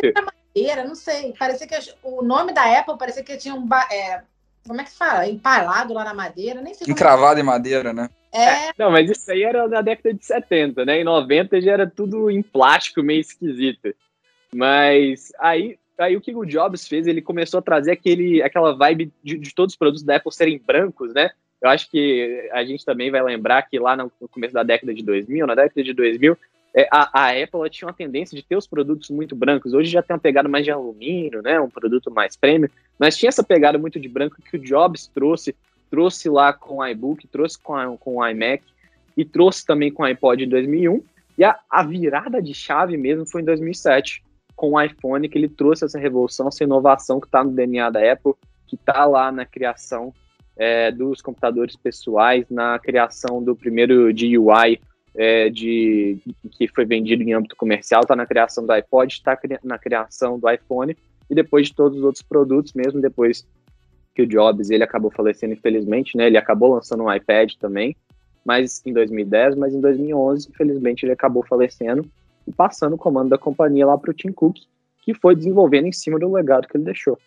[0.55, 1.33] madeira, não sei.
[1.37, 3.67] Parecia que o nome da Apple parecia que tinha um.
[3.91, 4.23] É,
[4.65, 5.27] como é que se fala?
[5.27, 6.87] Empalado lá na madeira, nem sei.
[6.89, 7.43] Encravado é.
[7.43, 8.09] em madeira, né?
[8.31, 8.71] É.
[8.77, 11.01] Não, mas isso aí era na década de 70, né?
[11.01, 13.93] Em 90 já era tudo em plástico, meio esquisito.
[14.53, 19.13] Mas aí, aí o que o Jobs fez, ele começou a trazer aquele, aquela vibe
[19.23, 21.31] de, de todos os produtos da Apple serem brancos, né?
[21.61, 25.03] Eu acho que a gente também vai lembrar que lá no começo da década de
[25.03, 26.37] 2000, na década de 2000,
[26.77, 29.73] é, a, a, Apple tinha uma tendência de ter os produtos muito brancos.
[29.73, 31.57] Hoje já tem uma pegada mais de alumínio, né?
[31.59, 32.69] Um produto mais premium.
[32.99, 35.55] Mas tinha essa pegada muito de branco que o Jobs trouxe.
[35.89, 38.61] Trouxe lá com o iBook, trouxe com, a, com o iMac
[39.15, 41.01] e trouxe também com o iPod em 2001.
[41.37, 44.21] E a, a virada de chave mesmo foi em 2007,
[44.53, 48.11] com o iPhone, que ele trouxe essa revolução, essa inovação que está no DNA da
[48.11, 48.33] Apple,
[48.67, 50.13] que está lá na criação
[50.57, 54.79] é, dos computadores pessoais, na criação do primeiro GUI
[55.15, 56.17] é, de,
[56.51, 60.49] que foi vendido em âmbito comercial, está na criação do iPod, está na criação do
[60.49, 60.95] iPhone,
[61.29, 63.47] e depois de todos os outros produtos, mesmo depois
[64.13, 66.27] que o Jobs ele acabou falecendo, infelizmente, né?
[66.27, 67.95] Ele acabou lançando um iPad também,
[68.45, 72.05] mas em 2010, mas em 2011, infelizmente, ele acabou falecendo
[72.47, 74.57] e passando o comando da companhia lá para o Tim Cook,
[75.01, 77.19] que foi desenvolvendo em cima do legado que ele deixou.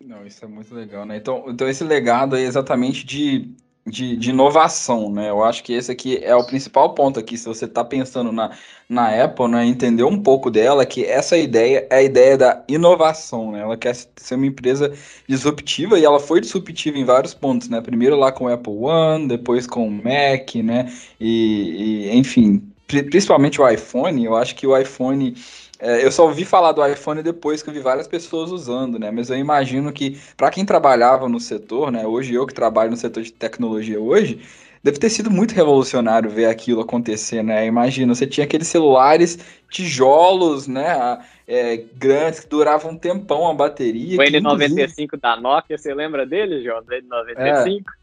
[0.00, 1.16] Não, isso é muito legal, né?
[1.16, 3.54] Então, então esse legado é exatamente de
[3.90, 5.30] de, de, inovação, né?
[5.30, 8.56] Eu acho que esse aqui é o principal ponto aqui, se você está pensando na,
[8.88, 9.64] na Apple, né?
[9.66, 13.60] Entender um pouco dela, que essa ideia é a ideia da inovação, né?
[13.60, 14.92] Ela quer ser uma empresa
[15.26, 17.80] disruptiva e ela foi disruptiva em vários pontos, né?
[17.80, 20.92] Primeiro lá com o Apple One, depois com o Mac, né?
[21.18, 25.34] E, e enfim, principalmente o iPhone, eu acho que o iPhone.
[25.78, 29.10] É, eu só ouvi falar do iPhone depois que eu vi várias pessoas usando, né?
[29.10, 32.06] Mas eu imagino que, para quem trabalhava no setor, né?
[32.06, 34.40] Hoje eu que trabalho no setor de tecnologia hoje,
[34.82, 37.64] deve ter sido muito revolucionário ver aquilo acontecer, né?
[37.64, 39.38] Imagina, você tinha aqueles celulares
[39.70, 41.18] tijolos, né?
[41.46, 44.18] É, grandes, que duravam um tempão a bateria.
[44.18, 46.82] O N95 da Nokia, você lembra dele, João?
[46.82, 47.82] Do N95?
[47.86, 47.98] É.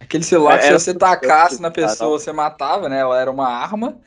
[0.00, 3.00] Aquele celular que se você tacasse na pessoa, você matava, né?
[3.00, 3.98] Ela era uma arma.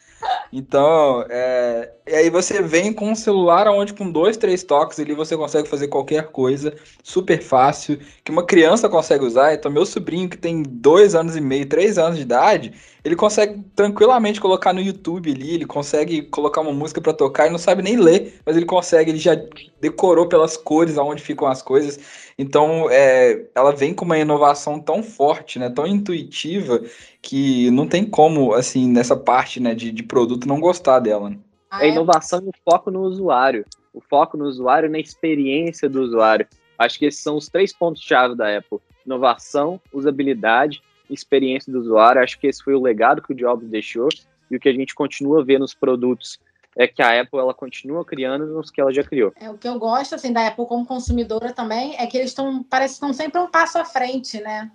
[0.53, 1.91] Então, é...
[2.05, 5.67] e aí você vem com um celular onde com dois, três toques ali você consegue
[5.67, 9.53] fazer qualquer coisa, super fácil, que uma criança consegue usar.
[9.53, 13.63] Então, meu sobrinho que tem dois anos e meio, três anos de idade, ele consegue
[13.75, 17.81] tranquilamente colocar no YouTube ali, ele consegue colocar uma música para tocar, ele não sabe
[17.81, 19.35] nem ler, mas ele consegue, ele já
[19.79, 21.99] decorou pelas cores aonde ficam as coisas.
[22.37, 26.81] Então, é, ela vem com uma inovação tão forte, né, tão intuitiva,
[27.21, 31.29] que não tem como, assim, nessa parte né, de, de produto não gostar dela.
[31.29, 31.37] Né?
[31.79, 33.65] É inovação e o foco no usuário.
[33.93, 36.47] O foco no usuário na experiência do usuário.
[36.77, 38.79] Acho que esses são os três pontos-chave da Apple.
[39.05, 40.81] Inovação, usabilidade
[41.13, 42.21] experiência do usuário.
[42.21, 44.09] Acho que esse foi o legado que o Jobs deixou
[44.49, 46.39] e o que a gente continua vendo nos produtos
[46.77, 49.33] é que a Apple ela continua criando nos que ela já criou.
[49.35, 52.63] É o que eu gosto assim da Apple como consumidora também é que eles estão
[52.63, 54.71] parece que estão sempre um passo à frente, né,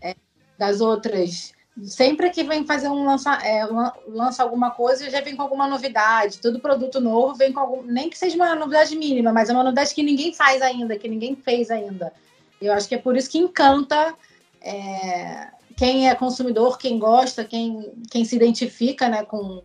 [0.00, 0.14] é,
[0.56, 1.52] das outras.
[1.84, 3.64] Sempre que vem fazer um lança, é,
[4.08, 6.40] lança alguma coisa, já vem com alguma novidade.
[6.40, 9.62] Todo produto novo vem com algum, nem que seja uma novidade mínima, mas é uma
[9.62, 12.12] novidade que ninguém faz ainda, que ninguém fez ainda.
[12.60, 14.14] Eu acho que é por isso que encanta
[14.60, 19.62] é, quem é consumidor, quem gosta, quem, quem se identifica né, com,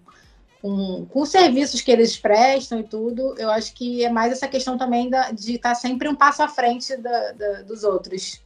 [0.61, 4.47] com, com os serviços que eles prestam e tudo, eu acho que é mais essa
[4.47, 8.41] questão também da, de estar sempre um passo à frente da, da, dos outros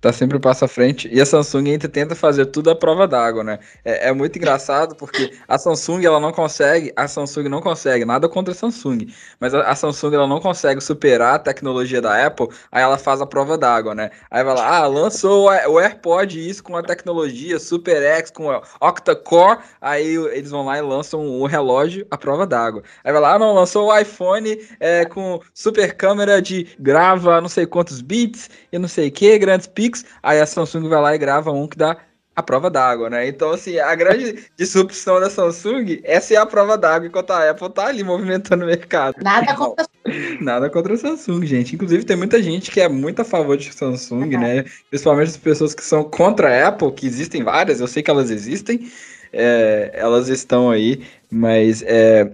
[0.00, 1.08] tá sempre um passo à frente.
[1.12, 3.58] E a Samsung ainda tenta fazer tudo à prova d'água, né?
[3.84, 8.28] É, é, muito engraçado porque a Samsung ela não consegue, a Samsung não consegue, nada
[8.28, 9.06] contra a Samsung,
[9.38, 13.20] mas a, a Samsung ela não consegue superar a tecnologia da Apple, aí ela faz
[13.20, 14.10] a prova d'água, né?
[14.30, 18.48] Aí vai lá, ah, lançou o, AirPod isso com a tecnologia Super X, com
[18.80, 22.82] octa-core, aí eles vão lá e lançam o relógio à prova d'água.
[23.04, 27.48] Aí vai lá, ah, não, lançou o iPhone é, com super câmera de grava não
[27.48, 29.89] sei quantos bits e não sei o que, grandes pixels,
[30.22, 31.96] aí a Samsung vai lá e grava um que dá
[32.34, 33.28] a prova d'água, né?
[33.28, 37.70] Então, assim, a grande disrupção da Samsung, essa é a prova d'água, enquanto a Apple
[37.70, 39.16] tá ali movimentando o mercado.
[39.22, 39.86] Nada contra
[40.40, 41.74] Nada contra a Samsung, gente.
[41.74, 44.64] Inclusive, tem muita gente que é muito a favor de Samsung, né?
[44.88, 48.30] Principalmente as pessoas que são contra a Apple, que existem várias, eu sei que elas
[48.30, 48.90] existem.
[49.32, 52.32] É, elas estão aí, mas é,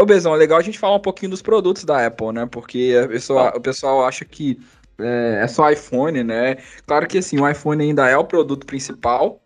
[0.00, 2.48] o Bezão, é legal a gente falar um pouquinho dos produtos da Apple, né?
[2.50, 4.58] Porque a pessoa, o pessoal acha que
[5.00, 6.56] é, é só iPhone, né?
[6.86, 9.42] Claro que assim, o iPhone ainda é o produto principal,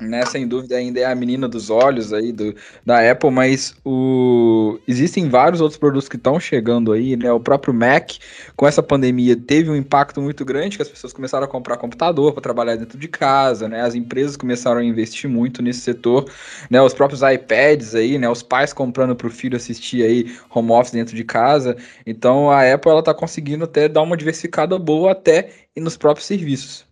[0.00, 2.54] né, sem dúvida ainda é a menina dos olhos aí do,
[2.84, 7.74] da Apple, mas o, existem vários outros produtos que estão chegando aí, né, o próprio
[7.74, 8.12] Mac,
[8.56, 12.32] com essa pandemia, teve um impacto muito grande, que as pessoas começaram a comprar computador
[12.32, 16.30] para trabalhar dentro de casa, né, as empresas começaram a investir muito nesse setor,
[16.70, 20.70] né, os próprios iPads aí, né, os pais comprando para o filho assistir aí home
[20.70, 21.76] office dentro de casa,
[22.06, 26.87] então a Apple, ela tá conseguindo até dar uma diversificada boa até nos próprios serviços.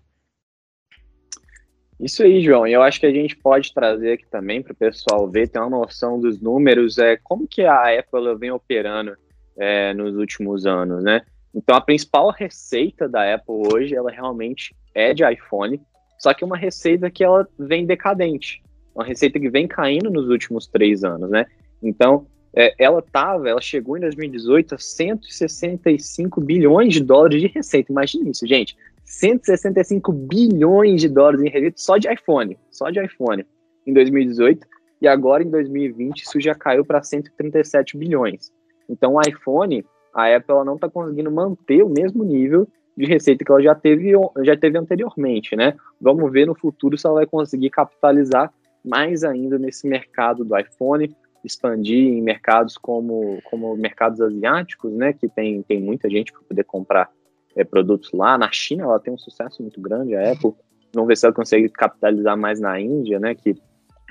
[1.99, 2.67] Isso aí, João.
[2.67, 5.59] E eu acho que a gente pode trazer aqui também para o pessoal ver, ter
[5.59, 9.17] uma noção dos números, é como que a Apple vem operando
[9.57, 11.23] é, nos últimos anos, né?
[11.55, 15.81] Então, a principal receita da Apple hoje, ela realmente é de iPhone,
[16.19, 18.63] só que uma receita que ela vem decadente,
[18.95, 21.47] uma receita que vem caindo nos últimos três anos, né?
[21.83, 27.93] Então, é, ela tava, ela chegou em 2018 a 165 bilhões de dólares de receita.
[27.93, 28.77] Imagina isso, gente.
[29.07, 33.47] 165 bilhões de dólares em receita só de iPhone, só de iPhone,
[33.87, 34.67] em 2018.
[35.01, 38.51] E agora, em 2020, isso já caiu para 137 bilhões.
[38.89, 42.67] Então, o iPhone, a Apple ela não está conseguindo manter o mesmo nível
[42.97, 45.75] de receita que ela já teve, já teve anteriormente, né?
[46.01, 48.53] Vamos ver no futuro se ela vai conseguir capitalizar
[48.85, 51.15] mais ainda nesse mercado do iPhone,
[51.45, 55.13] expandir em mercados como, como mercados asiáticos, né?
[55.13, 57.11] Que tem, tem muita gente para poder comprar
[57.57, 58.37] é, produtos lá.
[58.37, 60.53] Na China ela tem um sucesso muito grande, a Apple.
[60.95, 63.35] Vamos ver se ela consegue capitalizar mais na Índia, né?
[63.35, 63.57] Que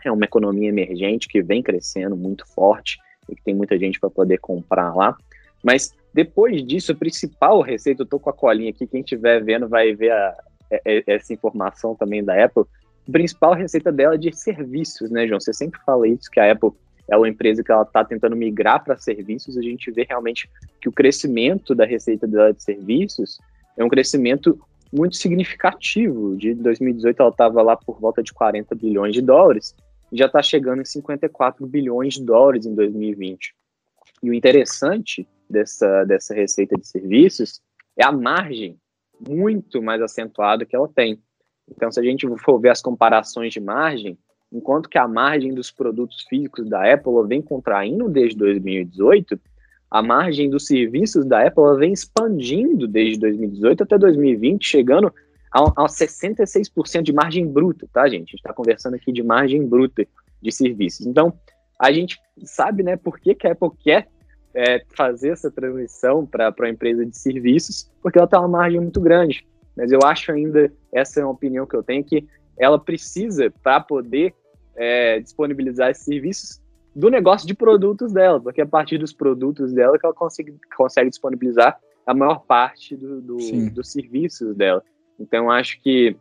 [0.04, 2.98] é uma economia emergente que vem crescendo muito forte
[3.30, 5.16] e que tem muita gente para poder comprar lá.
[5.64, 9.68] Mas depois disso, a principal receita, eu tô com a colinha aqui, quem estiver vendo
[9.68, 12.64] vai ver a, a, é, é, essa informação também da Apple.
[13.08, 15.40] A principal receita dela é de serviços, né, João?
[15.40, 16.72] Você sempre fala isso, que a Apple
[17.08, 20.50] é uma empresa que ela está tentando migrar para serviços, a gente vê realmente
[20.82, 23.40] que o crescimento da receita dela de serviços
[23.78, 24.60] é um crescimento
[24.92, 26.36] muito significativo.
[26.36, 29.76] De 2018 ela estava lá por volta de 40 bilhões de dólares
[30.12, 33.54] e já está chegando em 54 bilhões de dólares em 2020.
[34.24, 37.62] E o interessante dessa, dessa receita de serviços
[37.98, 38.78] é a margem
[39.28, 41.22] muito mais acentuada que ela tem.
[41.70, 44.18] Então, se a gente for ver as comparações de margem,
[44.56, 49.40] enquanto que a margem dos produtos físicos da Apple vem contraindo desde 2018,
[49.90, 55.14] a margem dos serviços da Apple vem expandindo desde 2018 até 2020, chegando
[55.52, 58.16] a, a 66% de margem bruta, tá, gente?
[58.16, 60.06] A gente está conversando aqui de margem bruta
[60.42, 61.06] de serviços.
[61.06, 61.34] Então,
[61.80, 64.08] a gente sabe, né, por que, que a Apple quer
[64.54, 69.02] é, fazer essa transição para a empresa de serviços, porque ela tem uma margem muito
[69.02, 69.46] grande.
[69.76, 72.26] Mas eu acho ainda, essa é uma opinião que eu tenho, que
[72.58, 74.34] ela precisa, para poder
[74.76, 76.62] é, disponibilizar esses serviços,
[76.96, 80.56] do negócio de produtos dela, porque é a partir dos produtos dela que ela consegue,
[80.78, 83.38] consegue disponibilizar a maior parte do, do,
[83.72, 84.82] dos serviços dela.
[85.20, 86.16] Então, acho que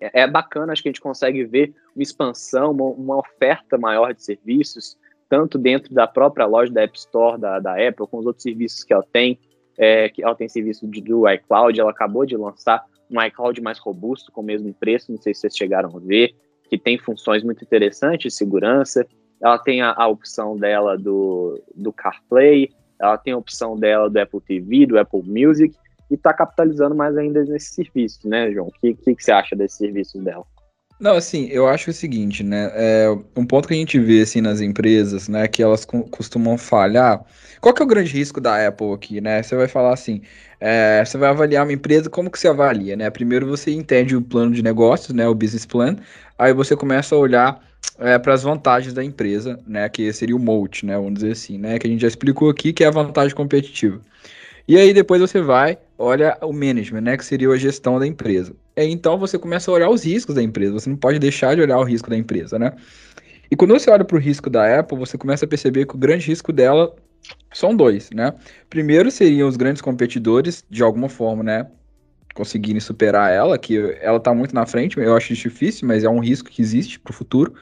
[0.00, 4.12] é, é bacana, acho que a gente consegue ver uma expansão, uma, uma oferta maior
[4.12, 8.26] de serviços, tanto dentro da própria loja da App Store da, da Apple, com os
[8.26, 9.38] outros serviços que ela tem,
[9.78, 13.78] é, que ela tem serviço de, do iCloud, ela acabou de lançar um iCloud mais
[13.78, 16.34] robusto, com o mesmo preço, não sei se vocês chegaram a ver,
[16.68, 19.06] que tem funções muito interessantes de segurança,
[19.42, 24.18] ela tem a, a opção dela do, do CarPlay, ela tem a opção dela do
[24.18, 25.74] Apple TV, do Apple Music,
[26.10, 28.68] e está capitalizando mais ainda nesse serviço, né, João?
[28.68, 30.44] O que, que, que você acha desses serviços dela?
[31.00, 32.70] Não, assim, eu acho o seguinte, né?
[32.72, 37.24] É, um ponto que a gente vê assim nas empresas, né, que elas costumam falhar.
[37.60, 39.42] Qual que é o grande risco da Apple aqui, né?
[39.42, 40.22] Você vai falar assim,
[40.60, 43.10] é, você vai avaliar uma empresa, como que você avalia, né?
[43.10, 45.96] Primeiro você entende o plano de negócios, né, o business plan,
[46.38, 47.60] aí você começa a olhar
[47.98, 51.58] é, para as vantagens da empresa, né, que seria o moat, né, vamos dizer assim,
[51.58, 54.00] né, que a gente já explicou aqui, que é a vantagem competitiva.
[54.66, 58.54] E aí depois você vai, olha o management, né, que seria a gestão da empresa.
[58.76, 61.78] Então você começa a olhar os riscos da empresa, você não pode deixar de olhar
[61.78, 62.72] o risco da empresa, né?
[63.50, 65.98] E quando você olha para o risco da Apple, você começa a perceber que o
[65.98, 66.92] grande risco dela
[67.52, 68.32] são dois, né?
[68.68, 71.66] Primeiro seriam os grandes competidores, de alguma forma, né?
[72.34, 76.18] Conseguirem superar ela, que ela está muito na frente, eu acho difícil, mas é um
[76.18, 77.54] risco que existe para o futuro.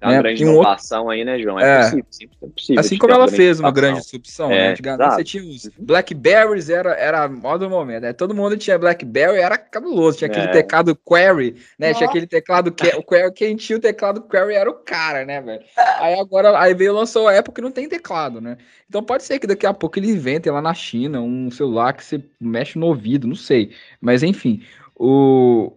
[0.00, 0.22] É uma né?
[0.22, 1.12] grande inovação outro...
[1.12, 1.58] aí, né, João?
[1.58, 2.80] É, é possível, é possível.
[2.80, 4.56] Assim como ela fez uma grande disrupção, né?
[4.56, 4.70] é, né?
[4.70, 5.70] Antigamente você tinha os.
[5.78, 8.12] Blackberries, era, era a moda do momento, né?
[8.12, 10.18] Todo mundo tinha Blackberry, era cabuloso.
[10.18, 10.50] Tinha aquele é.
[10.50, 11.94] teclado Query, né?
[11.94, 15.40] Tinha aquele teclado que o Query, quem tinha o teclado Query era o cara, né,
[15.40, 15.62] velho?
[15.98, 18.56] Aí agora, aí veio lançou a época que não tem teclado, né?
[18.88, 22.04] Então pode ser que daqui a pouco eles inventem lá na China um celular que
[22.04, 23.72] você mexe no ouvido, não sei.
[24.00, 24.62] Mas enfim,
[24.96, 25.72] o,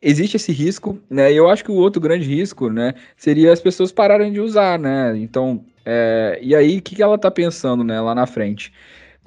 [0.00, 1.32] existe esse risco, né?
[1.32, 4.78] E eu acho que o outro grande risco, né, seria as pessoas pararem de usar,
[4.78, 5.16] né?
[5.16, 8.72] Então, é, e aí, o que, que ela tá pensando, né, lá na frente?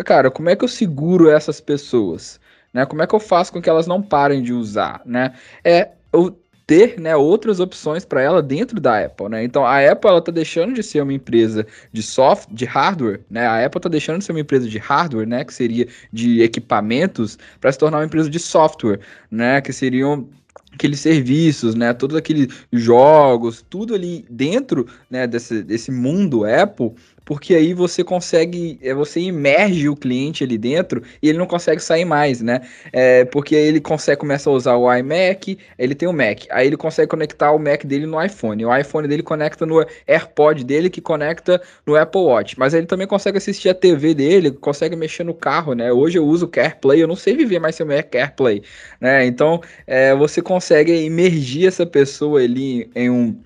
[0.05, 2.39] Cara, como é que eu seguro essas pessoas?
[2.73, 2.85] Né?
[2.85, 5.33] Como é que eu faço com que elas não parem de usar, né?
[5.63, 6.37] É eu
[6.71, 9.43] ter, né, outras opções para ela dentro da Apple, né?
[9.43, 13.45] Então a Apple ela tá deixando de ser uma empresa de software, de hardware, né?
[13.45, 17.37] A Apple tá deixando de ser uma empresa de hardware, né, que seria de equipamentos,
[17.59, 20.29] para se tornar uma empresa de software, né, que seriam
[20.73, 26.93] aqueles serviços, né, todos aqueles jogos, tudo ali dentro, né, desse, desse mundo Apple,
[27.31, 31.81] porque aí você consegue, é, você imerge o cliente ali dentro e ele não consegue
[31.81, 32.59] sair mais, né?
[32.91, 36.75] É, porque ele consegue começa a usar o iMac, ele tem o Mac, aí ele
[36.75, 40.99] consegue conectar o Mac dele no iPhone, o iPhone dele conecta no AirPod dele que
[40.99, 45.33] conecta no Apple Watch, mas ele também consegue assistir a TV dele, consegue mexer no
[45.33, 45.89] carro, né?
[45.89, 48.61] Hoje eu uso o CarPlay, eu não sei viver mais sem o CarPlay,
[48.99, 49.25] né?
[49.25, 53.41] Então é, você consegue imergir essa pessoa ali em um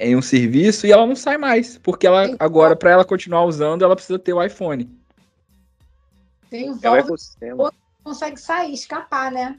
[0.00, 3.44] em um serviço e ela não sai mais, porque ela Tem agora para ela continuar
[3.44, 4.90] usando, ela precisa ter o iPhone.
[6.48, 7.72] Tem o é o ecossistema.
[8.02, 9.58] consegue sair, escapar, né?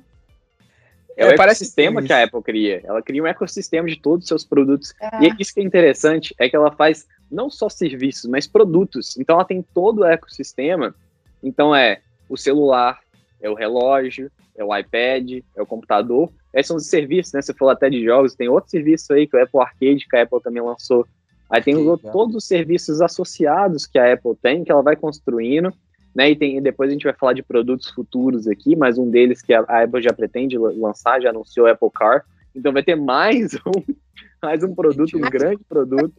[1.15, 2.81] É, é o ecossistema que a Apple cria.
[2.83, 4.93] Ela cria um ecossistema de todos os seus produtos.
[4.99, 5.25] É.
[5.25, 9.17] E isso que é interessante é que ela faz não só serviços, mas produtos.
[9.17, 10.95] Então ela tem todo o ecossistema.
[11.43, 12.99] Então é o celular,
[13.39, 16.31] é o relógio, é o iPad, é o computador.
[16.53, 17.41] Esses são os serviços, né?
[17.41, 20.17] Você falou até de jogos, tem outro serviço aí que é o Apple Arcade, que
[20.17, 21.07] a Apple também lançou.
[21.49, 25.73] Aí tem os, todos os serviços associados que a Apple tem, que ela vai construindo,
[26.15, 26.31] né?
[26.31, 29.53] E tem, depois a gente vai falar de produtos futuros aqui, mas um deles que
[29.53, 32.25] a, a Apple já pretende lançar, já anunciou o Apple Car.
[32.55, 33.93] Então vai ter mais um,
[34.41, 36.13] mais um produto, um grande produto.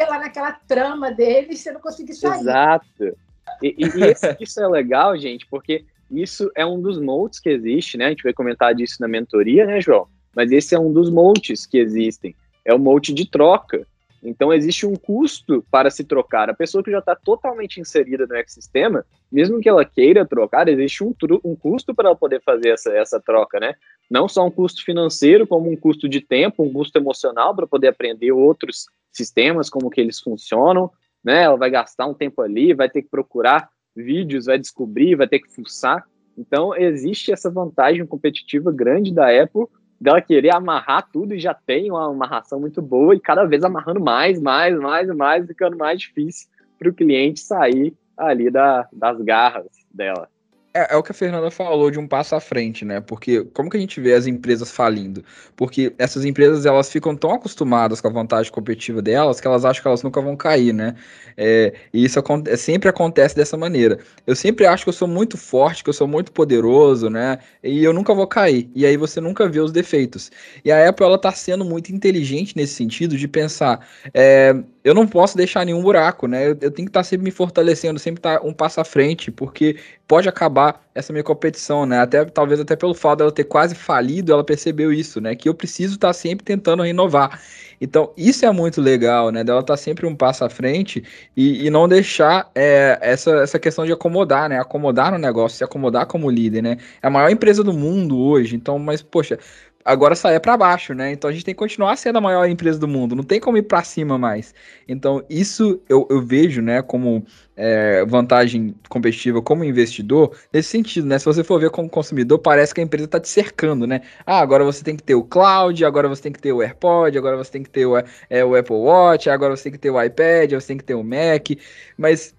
[0.00, 2.40] Lá naquela trama deles, você não conseguir sair.
[2.40, 3.16] Exato.
[3.62, 7.96] E, e, e isso é legal, gente, porque isso é um dos moldes que existe,
[7.96, 8.06] né?
[8.06, 10.06] A gente vai comentar disso na mentoria, né, João?
[10.34, 12.34] Mas esse é um dos moldes que existem.
[12.64, 13.86] É o molde de troca.
[14.22, 16.50] Então existe um custo para se trocar.
[16.50, 21.04] A pessoa que já está totalmente inserida no ecossistema, mesmo que ela queira trocar, existe
[21.04, 23.74] um, um custo para ela poder fazer essa, essa troca, né?
[24.10, 27.88] Não só um custo financeiro, como um custo de tempo, um custo emocional para poder
[27.88, 30.90] aprender outros sistemas, como que eles funcionam,
[31.24, 31.42] né?
[31.42, 35.40] Ela vai gastar um tempo ali, vai ter que procurar vídeos, vai descobrir, vai ter
[35.40, 36.04] que fuçar.
[36.36, 39.66] Então, existe essa vantagem competitiva grande da Apple
[40.00, 44.00] dela querer amarrar tudo e já tem uma amarração muito boa e cada vez amarrando
[44.00, 49.70] mais, mais, mais, mais, ficando mais difícil para o cliente sair ali da, das garras
[49.92, 50.28] dela.
[50.76, 53.00] É, é, o que a Fernanda falou de um passo à frente, né?
[53.00, 55.24] Porque como que a gente vê as empresas falindo?
[55.56, 59.80] Porque essas empresas elas ficam tão acostumadas com a vantagem competitiva delas que elas acham
[59.80, 60.94] que elas nunca vão cair, né?
[61.34, 63.98] É, e isso é, sempre acontece dessa maneira.
[64.26, 67.38] Eu sempre acho que eu sou muito forte, que eu sou muito poderoso, né?
[67.62, 68.70] E eu nunca vou cair.
[68.74, 70.30] E aí você nunca vê os defeitos.
[70.62, 74.54] E a Apple ela tá sendo muito inteligente nesse sentido de pensar, é,
[74.84, 76.46] eu não posso deixar nenhum buraco, né?
[76.46, 78.84] Eu, eu tenho que estar tá sempre me fortalecendo, sempre estar tá um passo à
[78.84, 79.76] frente, porque
[80.06, 82.00] pode acabar essa minha competição, né?
[82.00, 85.34] Até talvez até pelo fato dela ter quase falido, ela percebeu isso, né?
[85.34, 87.40] Que eu preciso estar tá sempre tentando renovar.
[87.80, 89.44] Então, isso é muito legal, né?
[89.44, 91.04] Dela estar tá sempre um passo à frente
[91.36, 94.58] e, e não deixar é, essa, essa questão de acomodar, né?
[94.58, 96.78] Acomodar no negócio, se acomodar como líder, né?
[97.02, 99.38] É a maior empresa do mundo hoje, então, mas, poxa,
[99.86, 101.12] agora saia para baixo, né?
[101.12, 103.56] Então a gente tem que continuar sendo a maior empresa do mundo, não tem como
[103.56, 104.52] ir para cima mais.
[104.88, 107.24] Então isso eu, eu vejo, né, como
[107.56, 111.18] é, vantagem competitiva como investidor, nesse sentido, né?
[111.18, 114.02] Se você for ver como consumidor, parece que a empresa está te cercando, né?
[114.26, 117.16] Ah, agora você tem que ter o cloud, agora você tem que ter o AirPod,
[117.16, 117.96] agora você tem que ter o,
[118.28, 120.94] é, o Apple Watch, agora você tem que ter o iPad, você tem que ter
[120.94, 121.50] o Mac,
[121.96, 122.34] mas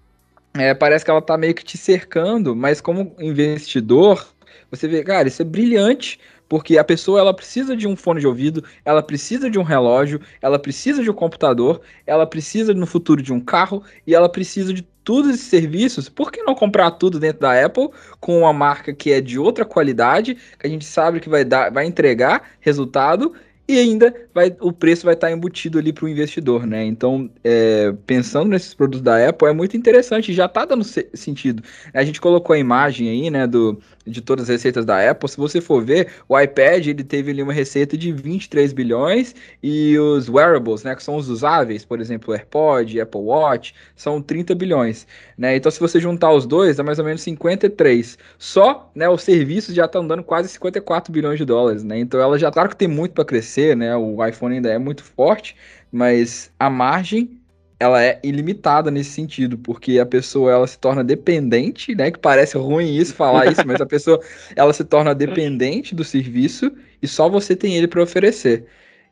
[0.54, 4.26] é, parece que ela está meio que te cercando, mas como investidor,
[4.70, 6.18] você vê, cara, isso é brilhante,
[6.48, 10.20] porque a pessoa ela precisa de um fone de ouvido, ela precisa de um relógio,
[10.40, 14.72] ela precisa de um computador, ela precisa no futuro de um carro e ela precisa
[14.72, 16.08] de todos esses serviços.
[16.08, 17.90] Por que não comprar tudo dentro da Apple
[18.20, 21.70] com uma marca que é de outra qualidade, que a gente sabe que vai dar,
[21.70, 23.34] vai entregar resultado
[23.68, 26.86] e ainda vai, o preço vai estar embutido ali para o investidor, né?
[26.86, 31.62] Então, é, pensando nesses produtos da Apple, é muito interessante, já está dando sentido.
[31.92, 33.78] A gente colocou a imagem aí, né, do,
[34.08, 35.28] de todas as receitas da Apple.
[35.28, 39.98] Se você for ver, o iPad ele teve ali uma receita de 23 bilhões e
[39.98, 45.06] os wearables, né, que são os usáveis, por exemplo, AirPod, Apple Watch, são 30 bilhões,
[45.36, 45.56] né?
[45.56, 48.18] Então, se você juntar os dois, dá mais ou menos 53.
[48.38, 51.98] Só, né, os serviços já estão dando quase 54 bilhões de dólares, né?
[51.98, 53.96] Então, ela já claro que tem muito para crescer né?
[53.96, 55.56] O iPhone ainda é muito forte,
[55.90, 57.37] mas a margem
[57.80, 62.10] ela é ilimitada nesse sentido, porque a pessoa ela se torna dependente, né?
[62.10, 64.20] Que parece ruim isso falar isso, mas a pessoa
[64.56, 68.66] ela se torna dependente do serviço e só você tem ele para oferecer.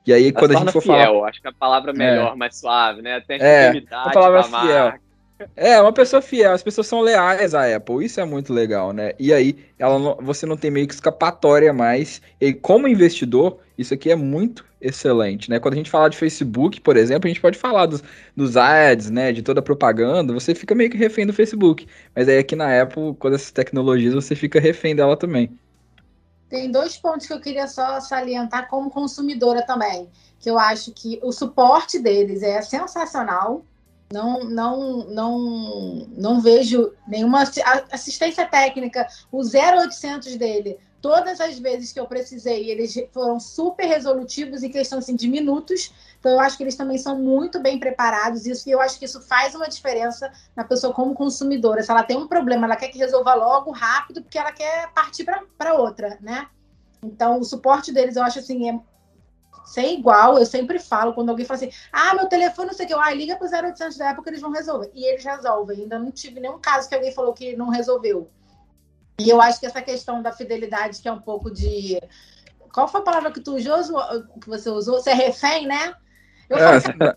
[0.05, 2.33] E aí ela quando a gente for fiel, falar, acho que a palavra é melhor,
[2.33, 2.37] é.
[2.37, 3.21] mais suave, né?
[3.21, 4.85] Tem é, a palavra fiel.
[4.85, 5.07] Marca.
[5.55, 9.13] É, uma pessoa fiel, as pessoas são leais à Apple, isso é muito legal, né?
[9.19, 12.23] E aí, ela não, você não tem meio que escapatória mais.
[12.41, 15.59] E como investidor, isso aqui é muito excelente, né?
[15.59, 18.03] Quando a gente fala de Facebook, por exemplo, a gente pode falar dos,
[18.37, 19.33] dos ads, né?
[19.33, 21.87] De toda a propaganda, você fica meio que refém do Facebook.
[22.15, 25.51] Mas aí aqui na Apple, com essas tecnologias, você fica refém dela também.
[26.49, 30.09] Tem dois pontos que eu queria só salientar como consumidora também.
[30.39, 33.65] Que eu acho que o suporte deles é sensacional
[34.13, 37.43] não, não, não, não vejo nenhuma
[37.91, 39.07] assistência técnica.
[39.33, 44.99] O 0800 dele, todas as vezes que eu precisei, eles foram super resolutivos em questão
[44.99, 45.93] assim, de minutos.
[46.19, 48.45] Então, eu acho que eles também são muito bem preparados.
[48.45, 51.81] Isso, e eu acho que isso faz uma diferença na pessoa como consumidora.
[51.81, 55.25] Se ela tem um problema, ela quer que resolva logo, rápido, porque ela quer partir
[55.57, 56.49] para outra, né?
[57.01, 58.81] Então, o suporte deles, eu acho assim, é
[59.65, 62.89] sem igual, eu sempre falo, quando alguém fala assim, ah, meu telefone, não sei o
[62.89, 64.91] que, ah, liga pro 0800 da época, eles vão resolver.
[64.93, 65.83] E eles resolvem.
[65.83, 68.29] Ainda não tive nenhum caso que alguém falou que não resolveu.
[69.19, 72.01] E eu acho que essa questão da fidelidade, que é um pouco de.
[72.73, 73.79] Qual foi a palavra que tu usou?
[74.41, 75.01] Que você usou?
[75.01, 75.95] Você é refém, né?
[76.49, 76.99] Eu é, falo...
[76.99, 77.17] Tá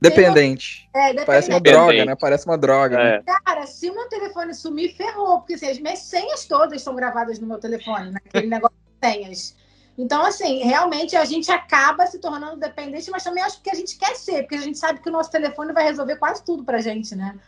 [0.00, 0.88] dependente.
[0.94, 1.26] É, dependente.
[1.26, 2.16] Parece uma droga, né?
[2.16, 2.96] Parece uma droga.
[2.96, 3.08] Né?
[3.08, 3.18] É.
[3.18, 3.38] Né?
[3.44, 5.38] Cara, se o meu telefone sumir, ferrou.
[5.40, 9.56] Porque assim, as minhas senhas todas são gravadas no meu telefone, naquele negócio de senhas.
[9.96, 13.98] Então, assim, realmente a gente acaba se tornando dependente, mas também acho que a gente
[13.98, 16.80] quer ser, porque a gente sabe que o nosso telefone vai resolver quase tudo pra
[16.80, 17.38] gente, né?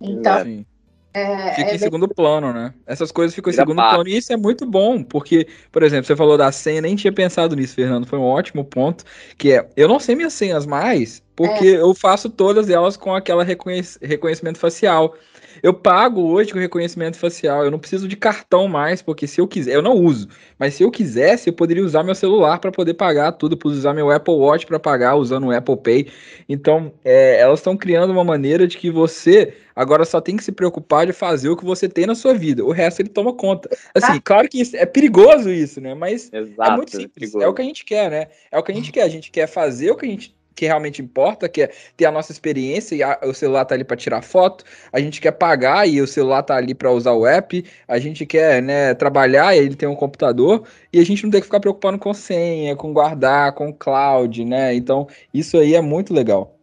[0.00, 0.42] Então.
[0.42, 0.66] Sim.
[1.14, 2.72] É, Fica é em segundo plano, né?
[2.86, 4.08] Essas coisas ficam em segundo plano.
[4.08, 7.54] E isso é muito bom, porque, por exemplo, você falou da senha, nem tinha pensado
[7.54, 8.06] nisso, Fernando.
[8.06, 9.04] Foi um ótimo ponto.
[9.36, 11.80] Que é, eu não sei minhas senhas mais, Porque é.
[11.80, 15.14] eu faço todas elas com aquela reconhec reconhecimento facial.
[15.62, 17.64] Eu pago hoje com reconhecimento facial.
[17.64, 20.28] Eu não preciso de cartão mais, porque se eu quiser, eu não uso.
[20.58, 23.92] Mas se eu quisesse, eu poderia usar meu celular para poder pagar tudo, posso usar
[23.94, 26.08] meu Apple Watch para pagar usando o Apple Pay.
[26.48, 30.52] Então, é, elas estão criando uma maneira de que você agora só tem que se
[30.52, 32.64] preocupar de fazer o que você tem na sua vida.
[32.64, 33.68] O resto ele toma conta.
[33.94, 34.20] Assim, ah.
[34.22, 35.94] claro que isso, é perigoso isso, né?
[35.94, 37.34] Mas Exato, é muito simples.
[37.34, 38.28] É, é o que a gente quer, né?
[38.50, 39.02] É o que a gente quer.
[39.02, 42.12] A gente quer fazer o que a gente que realmente importa, que é ter a
[42.12, 45.88] nossa experiência e a, o celular tá ali para tirar foto, a gente quer pagar
[45.88, 49.58] e o celular tá ali para usar o app, a gente quer, né, trabalhar e
[49.58, 52.92] ele tem um computador e a gente não tem que ficar preocupando com senha, com
[52.92, 54.74] guardar, com cloud, né?
[54.74, 56.58] Então, isso aí é muito legal.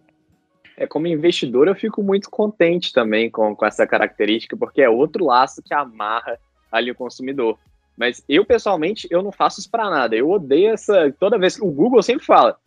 [0.77, 5.25] É, como investidor, eu fico muito contente também com, com essa característica, porque é outro
[5.25, 6.39] laço que amarra
[6.71, 7.59] ali o consumidor.
[7.97, 10.15] Mas eu, pessoalmente, eu não faço isso para nada.
[10.15, 11.13] Eu odeio essa.
[11.19, 12.57] Toda vez que o Google sempre fala,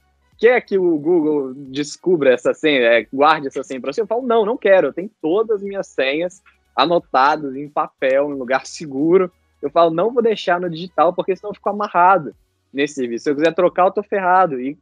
[0.42, 4.00] quer que o Google descubra essa senha, é, guarde essa senha para você?
[4.00, 4.88] Eu falo, não, não quero.
[4.88, 6.42] Eu tenho todas as minhas senhas
[6.74, 9.30] anotadas em papel, em lugar seguro.
[9.62, 12.34] Eu falo, não vou deixar no digital, porque senão eu fico amarrado
[12.72, 13.22] nesse serviço.
[13.22, 14.60] Se eu quiser trocar, eu tô ferrado.
[14.60, 14.76] E,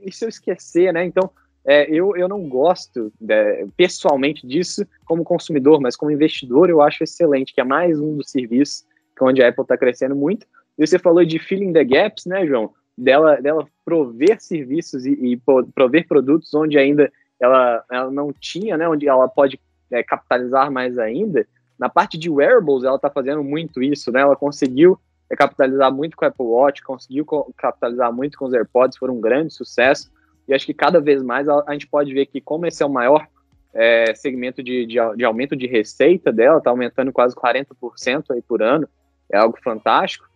[0.00, 1.04] e se eu esquecer, né?
[1.04, 1.28] Então,
[1.62, 7.04] é, eu, eu não gosto é, pessoalmente disso como consumidor, mas como investidor eu acho
[7.04, 8.82] excelente, que é mais um dos serviços
[9.20, 10.46] onde a Apple está crescendo muito.
[10.78, 12.72] E você falou de filling the gaps, né, João?
[12.96, 15.40] Dela, dela prover serviços e, e
[15.74, 19.58] prover produtos onde ainda ela, ela não tinha, né, onde ela pode
[19.90, 21.46] é, capitalizar mais ainda.
[21.78, 24.20] Na parte de wearables, ela está fazendo muito isso, né?
[24.20, 28.54] Ela conseguiu é, capitalizar muito com o Apple Watch, conseguiu co capitalizar muito com os
[28.54, 30.10] AirPods, foram um grande sucesso.
[30.46, 32.86] E acho que cada vez mais a, a gente pode ver que, como esse é
[32.86, 33.26] o maior
[33.74, 38.62] é, segmento de, de, de, aumento de receita dela, está aumentando quase 40% aí por
[38.62, 38.88] ano,
[39.30, 40.28] é algo fantástico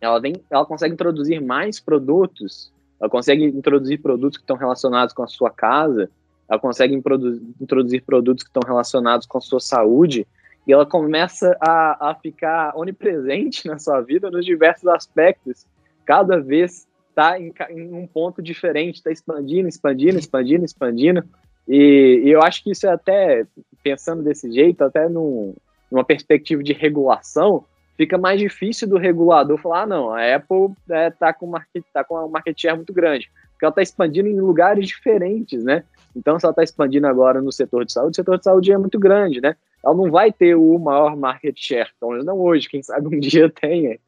[0.00, 5.22] ela, vem, ela consegue introduzir mais produtos, ela consegue introduzir produtos que estão relacionados com
[5.22, 6.10] a sua casa,
[6.48, 10.26] ela consegue introduzir produtos que estão relacionados com a sua saúde,
[10.66, 15.66] e ela começa a, a ficar onipresente na sua vida nos diversos aspectos.
[16.04, 21.24] Cada vez está em, em, um ponto diferente, está expandindo, expandindo, expandindo, expandindo.
[21.68, 23.46] E, e, eu acho que isso é até,
[23.82, 25.54] pensando desse jeito, até num,
[25.90, 27.64] numa perspectiva de regulação,
[28.00, 32.02] fica mais difícil do regulador falar, ah, não, a Apple é, tá, com market, tá
[32.02, 35.84] com uma market share muito grande, porque ela está expandindo em lugares diferentes, né?
[36.16, 38.78] Então, se ela está expandindo agora no setor de saúde, o setor de saúde é
[38.78, 39.54] muito grande, né?
[39.84, 43.10] Ela não vai ter o maior market share, pelo menos não hoje, quem sabe um
[43.20, 43.98] dia tenha.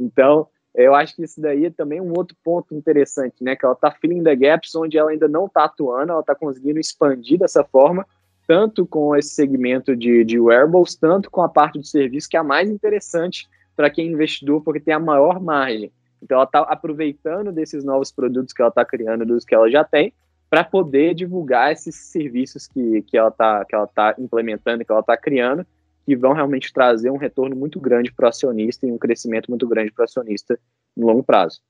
[0.00, 3.54] Então, eu acho que isso daí é também um outro ponto interessante, né?
[3.54, 6.80] Que ela está filling the gaps onde ela ainda não está atuando, ela está conseguindo
[6.80, 8.06] expandir dessa forma,
[8.46, 12.40] tanto com esse segmento de, de wearables, tanto com a parte do serviço, que é
[12.40, 15.92] a mais interessante para quem é investidor, porque tem a maior margem.
[16.22, 19.84] Então, ela está aproveitando desses novos produtos que ela está criando, dos que ela já
[19.84, 20.12] tem,
[20.48, 23.64] para poder divulgar esses serviços que, que ela está
[23.94, 25.66] tá implementando, que ela está criando,
[26.06, 29.66] que vão realmente trazer um retorno muito grande para o acionista e um crescimento muito
[29.66, 30.58] grande para o acionista
[30.96, 31.60] no longo prazo.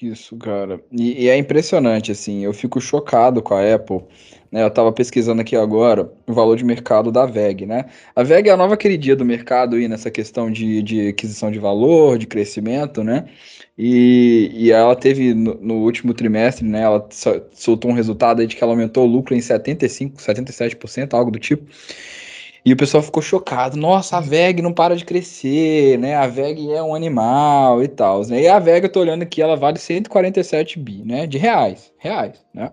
[0.00, 0.80] Isso, cara.
[0.90, 4.00] E, e, é impressionante, assim, eu fico chocado com a Apple.
[4.50, 4.62] Né?
[4.62, 7.86] Eu tava pesquisando aqui agora o valor de mercado da VEG, né?
[8.14, 11.58] A VEG é a nova queridinha do mercado aí nessa questão de, de aquisição de
[11.58, 13.24] valor, de crescimento, né?
[13.78, 16.82] E, e ela teve no, no último trimestre, né?
[16.82, 17.08] Ela
[17.52, 21.38] soltou um resultado aí de que ela aumentou o lucro em 75, 77%, algo do
[21.38, 21.64] tipo.
[22.64, 23.76] E o pessoal ficou chocado.
[23.76, 26.14] Nossa, a VEG não para de crescer, né?
[26.14, 28.42] A VEG é um animal e tal, né?
[28.42, 31.26] E a VEG, eu tô olhando aqui, ela vale 147 bi, né?
[31.26, 32.70] De reais, reais, né?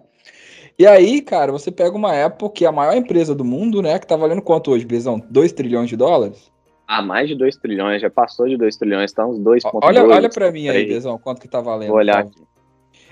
[0.78, 3.98] E aí, cara, você pega uma Apple, que é a maior empresa do mundo, né?
[3.98, 5.22] Que tá valendo quanto hoje, Bezão?
[5.30, 6.52] 2 trilhões de dólares?
[6.88, 9.80] Ah, mais de 2 trilhões, já passou de 2 trilhões, tá uns 2,2.
[9.84, 11.90] Olha, olha pra mim aí, Bezão, quanto que tá valendo.
[11.90, 12.32] Vou olhar então.
[12.32, 12.50] aqui.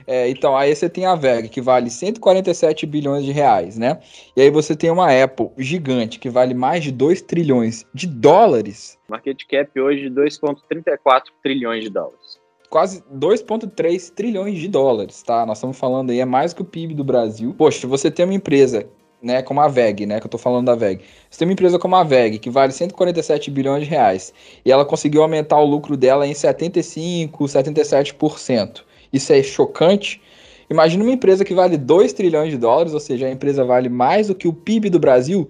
[0.08, 4.00] É, então, aí você tem a VEG, que vale 147 bilhões de reais, né?
[4.38, 8.98] E aí você tem uma Apple gigante, que vale mais de 2 trilhões de dólares.
[9.10, 12.40] Market cap hoje de 2,34 trilhões de dólares.
[12.70, 15.46] Quase 2,3 trilhões de dólares, tá?
[15.46, 17.54] Nós estamos falando aí, é mais que o PIB do Brasil.
[17.58, 18.88] Poxa, você tem uma empresa
[19.22, 21.04] né, como a VEG, né, que eu tô falando da VEG.
[21.30, 24.34] Você tem uma empresa como a VEG, que vale 147 bilhões de reais,
[24.64, 30.22] e ela conseguiu aumentar o lucro dela em 75, 77% isso é chocante.
[30.70, 34.28] Imagina uma empresa que vale 2 trilhões de dólares, ou seja, a empresa vale mais
[34.28, 35.50] do que o PIB do Brasil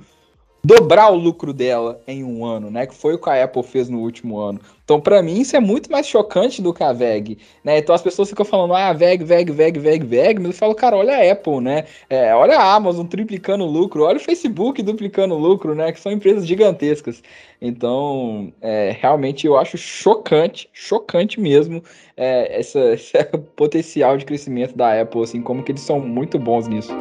[0.67, 2.85] dobrar o lucro dela em um ano, né?
[2.85, 4.59] Que foi o que a Apple fez no último ano.
[4.83, 7.77] Então, para mim, isso é muito mais chocante do que a VEG, né?
[7.77, 10.97] Então as pessoas ficam falando, ah, VEG, VEG, VEG, VEG, VEG, mas eu falo, cara,
[10.97, 11.85] olha a Apple, né?
[12.09, 15.93] É, olha a Amazon triplicando o lucro, olha o Facebook duplicando o lucro, né?
[15.93, 17.23] Que são empresas gigantescas.
[17.61, 21.81] Então, é, realmente eu acho chocante, chocante mesmo,
[22.17, 23.13] é, essa, esse
[23.55, 26.91] potencial de crescimento da Apple, assim, como que eles são muito bons nisso.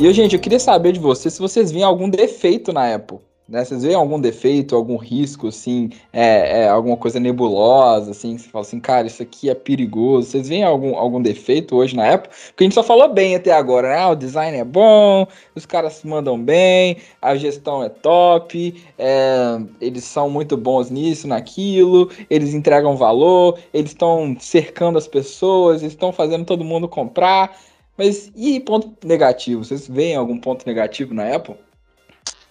[0.00, 3.18] E, gente, eu queria saber de vocês se vocês viram algum defeito na Apple.
[3.46, 3.62] Né?
[3.62, 8.48] Vocês veem algum defeito, algum risco, assim, é, é, alguma coisa nebulosa, assim, que você
[8.48, 10.30] fala assim, cara, isso aqui é perigoso.
[10.30, 12.30] Vocês veem algum, algum defeito hoje na Apple?
[12.46, 13.98] Porque a gente só falou bem até agora, né?
[13.98, 19.60] Ah, o design é bom, os caras se mandam bem, a gestão é top, é,
[19.82, 25.92] eles são muito bons nisso, naquilo, eles entregam valor, eles estão cercando as pessoas, eles
[25.92, 27.54] estão fazendo todo mundo comprar.
[27.96, 29.64] Mas e ponto negativo?
[29.64, 31.56] Vocês veem algum ponto negativo na Apple?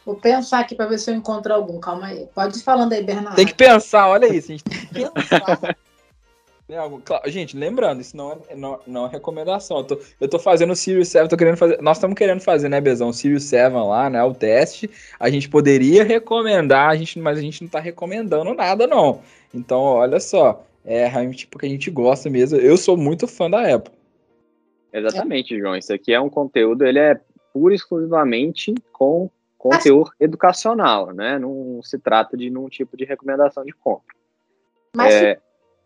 [0.05, 1.79] Vou pensar aqui para ver se eu encontro algum.
[1.79, 2.27] Calma aí.
[2.33, 3.35] Pode ir falando aí, Bernardo.
[3.35, 4.51] Tem que pensar, olha isso.
[4.51, 5.77] A gente tem que pensar.
[7.25, 9.77] Gente, lembrando, isso não é, não, não é recomendação.
[9.77, 11.81] Eu tô, eu tô fazendo o Sirius 7, tô querendo fazer.
[11.81, 13.09] Nós estamos querendo fazer, né, Bezão?
[13.09, 14.23] O Sirius 7 lá, né?
[14.23, 14.87] O teste.
[15.19, 19.21] A gente poderia recomendar, a gente, mas a gente não tá recomendando nada, não.
[19.51, 20.63] Então, olha só.
[20.85, 22.59] É realmente porque a gente gosta mesmo.
[22.59, 23.93] Eu sou muito fã da Apple.
[24.91, 25.75] Exatamente, João.
[25.75, 27.19] Isso aqui é um conteúdo, ele é
[27.53, 31.37] pura e exclusivamente com conteúdo educacional, né?
[31.37, 34.15] Não se trata de nenhum tipo de recomendação de compra.
[34.95, 35.41] Mas é...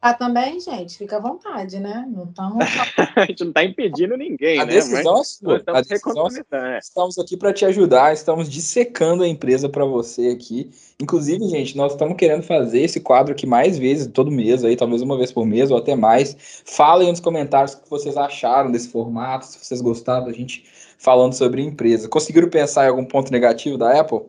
[0.06, 2.06] Ah, também, gente, fica à vontade, né?
[2.14, 2.60] Não tamo...
[3.16, 4.74] a gente não está impedindo ninguém, a né?
[4.74, 5.56] Decisão é sua.
[5.56, 10.28] Estamos, a decisão é estamos aqui para te ajudar, estamos dissecando a empresa para você
[10.28, 10.70] aqui.
[11.02, 15.02] Inclusive, gente, nós estamos querendo fazer esse quadro aqui mais vezes, todo mês, aí, talvez
[15.02, 16.36] uma vez por mês ou até mais.
[16.66, 20.66] Falem nos comentários o que vocês acharam desse formato, se vocês gostaram da gente
[20.98, 22.10] falando sobre a empresa.
[22.10, 24.24] Conseguiram pensar em algum ponto negativo da Apple?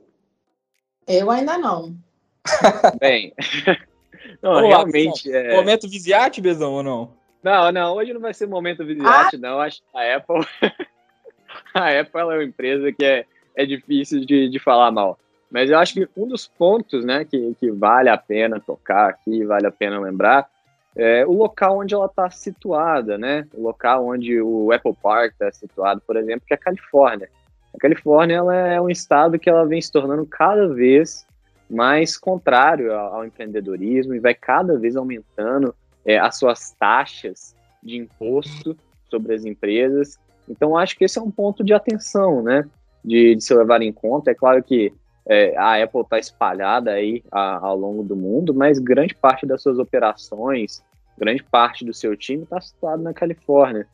[1.08, 1.96] Eu ainda não.
[3.00, 3.34] Bem.
[4.44, 5.32] Não, realmente.
[5.32, 5.56] é...
[5.56, 7.10] Momento Viziate, Bezão, ou não?
[7.42, 9.38] Não, não, hoje não vai ser momento Viziate, ah.
[9.38, 9.60] não.
[9.60, 10.46] Acho que a Apple.
[11.74, 13.24] a Apple é uma empresa que é,
[13.56, 15.18] é difícil de, de falar mal.
[15.50, 19.44] Mas eu acho que um dos pontos né, que, que vale a pena tocar aqui,
[19.44, 20.48] vale a pena lembrar,
[20.96, 23.46] é o local onde ela está situada, né?
[23.54, 27.28] O local onde o Apple Park está situado, por exemplo, que é a Califórnia.
[27.74, 31.26] A Califórnia ela é um estado que ela vem se tornando cada vez
[31.68, 38.76] mais contrário ao, empreendedorismo e vai cada vez aumentando é, as suas taxas de imposto
[39.10, 40.18] sobre as empresas.
[40.48, 42.64] Então, acho que esse é um ponto de atenção, né?
[43.04, 44.30] De, de se levar em conta.
[44.30, 44.92] É claro que
[45.26, 49.62] é, a Apple está espalhada aí a, ao longo do mundo, mas grande parte das
[49.62, 50.82] suas operações,
[51.16, 53.86] grande parte do seu time está situado na Califórnia.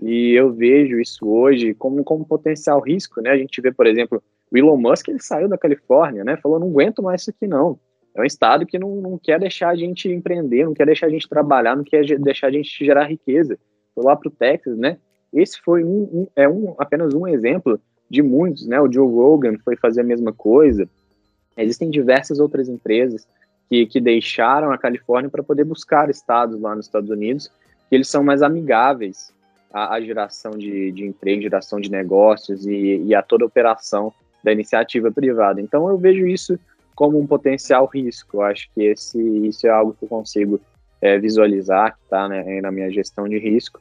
[0.00, 3.30] E eu vejo isso hoje como, como potencial risco, né?
[3.30, 6.36] A gente vê, por exemplo, o Elon Musk ele saiu da Califórnia, né?
[6.36, 7.78] Falou, não aguento mais isso aqui não.
[8.14, 11.10] É um estado que não, não quer deixar a gente empreender, não quer deixar a
[11.10, 13.58] gente trabalhar, não quer deixar a gente gerar riqueza.
[13.94, 14.98] Foi lá para o Texas, né?
[15.32, 17.80] Esse foi um, um, é um, apenas um exemplo
[18.10, 18.80] de muitos, né?
[18.80, 20.88] O Joe Rogan foi fazer a mesma coisa.
[21.56, 23.26] Existem diversas outras empresas
[23.68, 27.50] que, que deixaram a Califórnia para poder buscar estados lá nos Estados Unidos
[27.88, 29.32] que eles são mais amigáveis
[29.72, 34.12] à, à geração de, de emprego, geração de negócios e, e a toda operação
[34.42, 35.60] da iniciativa privada.
[35.60, 36.58] Então eu vejo isso
[36.94, 38.38] como um potencial risco.
[38.38, 40.60] Eu acho que esse, isso é algo que eu consigo
[41.00, 43.80] é, visualizar, que está né, na minha gestão de risco.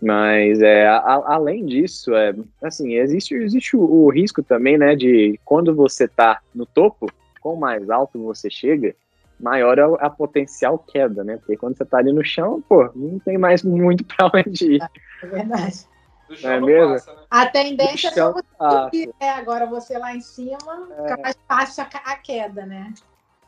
[0.00, 5.40] Mas é, a, além disso, é, assim, existe, existe o, o, risco também, né, de
[5.44, 8.94] quando você está no topo, quanto mais alto você chega,
[9.40, 11.36] maior é a, a potencial queda, né?
[11.36, 14.82] Porque quando você está ali no chão, pô, não tem mais muito para onde ir.
[15.22, 15.86] É verdade.
[16.28, 16.92] Do chão é mesmo?
[16.94, 17.22] Passa, né?
[17.30, 19.30] A tendência é você subir, né?
[19.30, 21.02] Agora você lá em cima, é.
[21.02, 22.92] fica mais fácil a, a queda, né?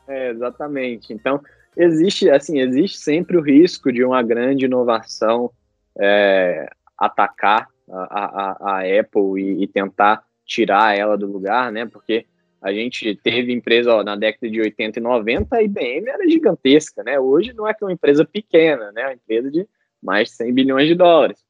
[0.07, 1.13] É, exatamente.
[1.13, 1.41] Então,
[1.75, 5.51] existe, assim, existe sempre o risco de uma grande inovação
[5.99, 11.85] é, atacar a, a, a Apple e, e, tentar tirar ela do lugar, né?
[11.85, 12.25] Porque
[12.61, 17.03] a gente teve empresa ó, na década de 80 e 90, a IBM era gigantesca,
[17.03, 17.19] né?
[17.19, 19.01] Hoje não é que é uma empresa pequena, né?
[19.01, 19.67] É uma empresa de
[20.01, 21.48] mais de 100 bilhões de dólares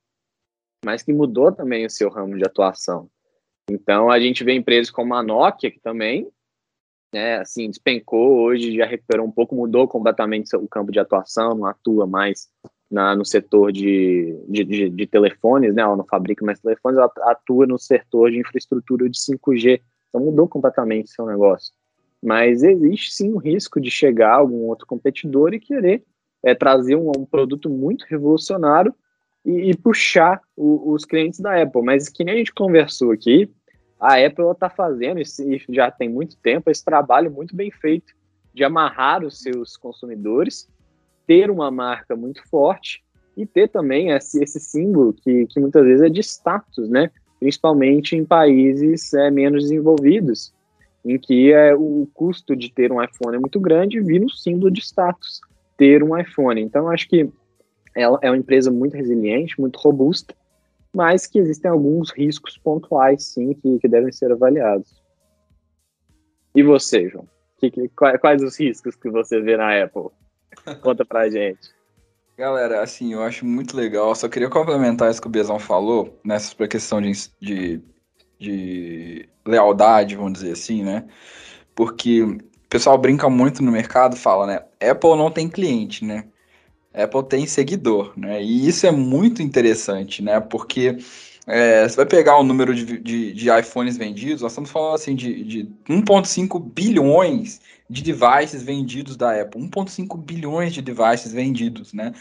[0.86, 3.09] mas que mudou também o seu ramo de atuação.
[3.69, 6.27] Então a gente vê empresas como a Nokia, que também
[7.13, 11.65] né, assim, despencou hoje, já recuperou um pouco, mudou completamente o campo de atuação, não
[11.65, 12.47] atua mais
[12.89, 17.11] na, no setor de, de, de, de telefones, né, ela não fabrica mais telefones, ela
[17.32, 21.73] atua no setor de infraestrutura de 5G Então mudou completamente o seu negócio.
[22.21, 26.03] Mas existe sim o risco de chegar algum outro competidor e querer
[26.43, 28.93] é, trazer um, um, produto muito revolucionário
[29.45, 31.81] e, e puxar o, os clientes da Apple.
[31.81, 33.49] Mas que nem a gente conversou aqui,
[33.99, 38.13] a Apple está fazendo, e já tem muito tempo, esse trabalho muito bem feito
[38.53, 40.69] de amarrar os seus consumidores,
[41.27, 43.03] ter uma marca muito forte
[43.35, 47.11] e ter também esse, esse símbolo que, que muitas vezes é de status, né?
[47.39, 50.53] Principalmente em países é, menos desenvolvidos,
[51.05, 54.71] em que é, o custo de ter um iPhone é muito grande vira um símbolo
[54.71, 55.39] de status
[55.77, 56.61] ter um iPhone.
[56.61, 57.29] Então, acho que
[57.99, 60.33] ela é uma empresa muito resiliente, muito robusta,
[60.93, 65.01] mas que existem alguns riscos pontuais, sim, que, que devem ser avaliados.
[66.55, 67.27] E você, João?
[67.57, 70.09] Que, que, quais os riscos que você vê na Apple?
[70.81, 71.69] Conta pra gente.
[72.37, 74.15] Galera, assim, eu acho muito legal.
[74.15, 77.81] Só queria complementar isso que o Bezão falou, nessa né, questão de, de,
[78.39, 81.05] de lealdade, vamos dizer assim, né?
[81.75, 82.39] Porque o
[82.69, 84.65] pessoal brinca muito no mercado, fala, né?
[84.79, 86.29] Apple não tem cliente, né?
[86.93, 88.41] Apple tem seguidor, né?
[88.41, 90.39] E isso é muito interessante, né?
[90.39, 90.97] Porque
[91.45, 95.15] é, você vai pegar o número de, de, de, iPhones vendidos, nós estamos falando assim
[95.15, 97.59] de, de 1,5 bilhões
[97.89, 99.59] de devices vendidos da Apple.
[99.59, 102.13] 1,5 bilhões de devices vendidos, né?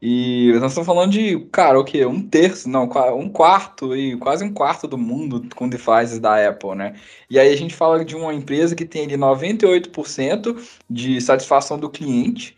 [0.00, 2.06] E nós estamos falando de, cara, o quê?
[2.06, 2.84] Um terço, não,
[3.18, 6.94] um quarto, e quase um quarto do mundo com devices da Apple, né?
[7.28, 10.56] E aí a gente fala de uma empresa que tem ali 98%
[10.88, 12.56] de satisfação do cliente,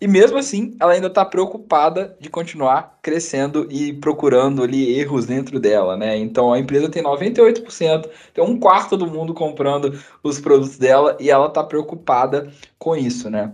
[0.00, 5.58] e mesmo assim, ela ainda está preocupada de continuar crescendo e procurando ali erros dentro
[5.58, 6.16] dela, né?
[6.16, 11.30] Então a empresa tem 98%, tem um quarto do mundo comprando os produtos dela e
[11.30, 13.52] ela está preocupada com isso, né?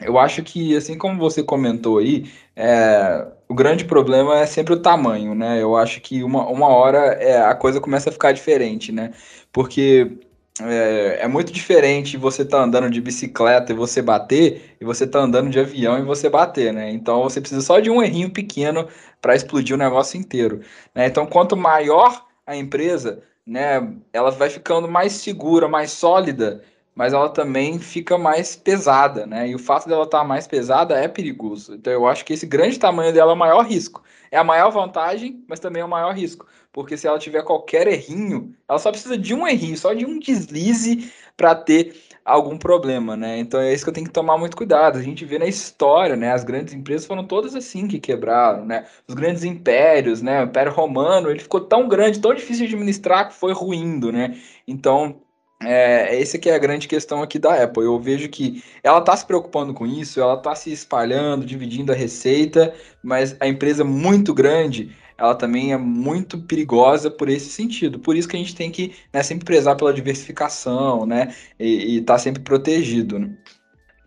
[0.00, 4.80] Eu acho que, assim como você comentou aí, é, o grande problema é sempre o
[4.80, 5.62] tamanho, né?
[5.62, 9.12] Eu acho que uma, uma hora é, a coisa começa a ficar diferente, né?
[9.52, 10.18] Porque
[10.58, 15.20] é, é, muito diferente você tá andando de bicicleta e você bater, e você tá
[15.20, 16.90] andando de avião e você bater, né?
[16.90, 18.88] Então você precisa só de um errinho pequeno
[19.20, 20.60] para explodir o negócio inteiro.
[20.94, 21.06] Né?
[21.06, 26.62] Então, quanto maior a empresa, né, ela vai ficando mais segura, mais sólida,
[27.00, 29.48] mas ela também fica mais pesada, né?
[29.48, 31.74] E o fato dela estar tá mais pesada é perigoso.
[31.76, 34.02] Então eu acho que esse grande tamanho dela é o maior risco.
[34.30, 37.88] É a maior vantagem, mas também é o maior risco porque se ela tiver qualquer
[37.88, 43.16] errinho, ela só precisa de um errinho, só de um deslize para ter algum problema,
[43.16, 43.38] né?
[43.38, 44.98] Então é isso que eu tenho que tomar muito cuidado.
[44.98, 46.30] A gente vê na história, né?
[46.30, 48.86] As grandes empresas foram todas assim que quebraram, né?
[49.08, 50.42] Os grandes impérios, né?
[50.42, 54.38] O Império Romano, ele ficou tão grande, tão difícil de administrar que foi ruindo, né?
[54.68, 55.20] Então
[55.62, 57.84] é, essa que é a grande questão aqui da Apple.
[57.84, 61.94] Eu vejo que ela está se preocupando com isso, ela está se espalhando, dividindo a
[61.94, 67.98] receita, mas a empresa muito grande, ela também é muito perigosa por esse sentido.
[67.98, 71.34] Por isso que a gente tem que né, sempre prezar pela diversificação, né?
[71.58, 73.18] E estar tá sempre protegido.
[73.18, 73.36] Né?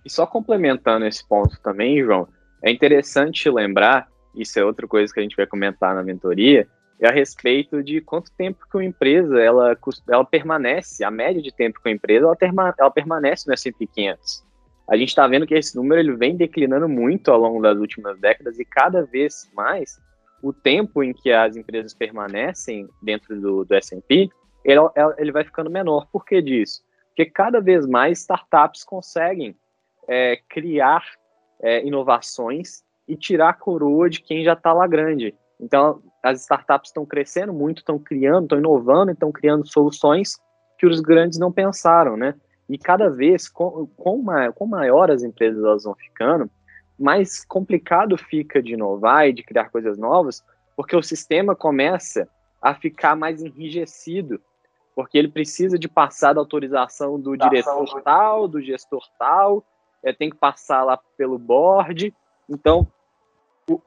[0.03, 2.27] E só complementando esse ponto também, João,
[2.63, 6.67] é interessante lembrar, isso é outra coisa que a gente vai comentar na mentoria,
[7.01, 9.77] a respeito de quanto tempo que uma empresa ela,
[10.09, 13.87] ela permanece, a média de tempo que uma empresa ela, terma, ela permanece no S&P
[13.87, 14.43] 500.
[14.89, 18.19] A gente está vendo que esse número ele vem declinando muito ao longo das últimas
[18.19, 19.99] décadas e cada vez mais
[20.41, 24.29] o tempo em que as empresas permanecem dentro do, do S&P,
[24.65, 24.79] ele,
[25.17, 26.07] ele vai ficando menor.
[26.11, 26.83] Por que disso?
[27.07, 29.55] Porque cada vez mais startups conseguem
[30.07, 31.03] é, criar
[31.61, 35.33] é, inovações e tirar a coroa de quem já está lá grande.
[35.59, 40.37] Então, as startups estão crescendo muito, estão criando, estão inovando, estão criando soluções
[40.77, 42.35] que os grandes não pensaram, né?
[42.69, 44.23] E cada vez, com, com,
[44.55, 46.49] com maior as empresas elas vão ficando,
[46.97, 50.43] mais complicado fica de inovar e de criar coisas novas,
[50.75, 52.27] porque o sistema começa
[52.61, 54.39] a ficar mais enrijecido,
[54.95, 59.63] porque ele precisa de passar da autorização do diretor tal, do gestor tal,
[60.03, 62.13] é, tem que passar lá pelo board.
[62.49, 62.87] Então,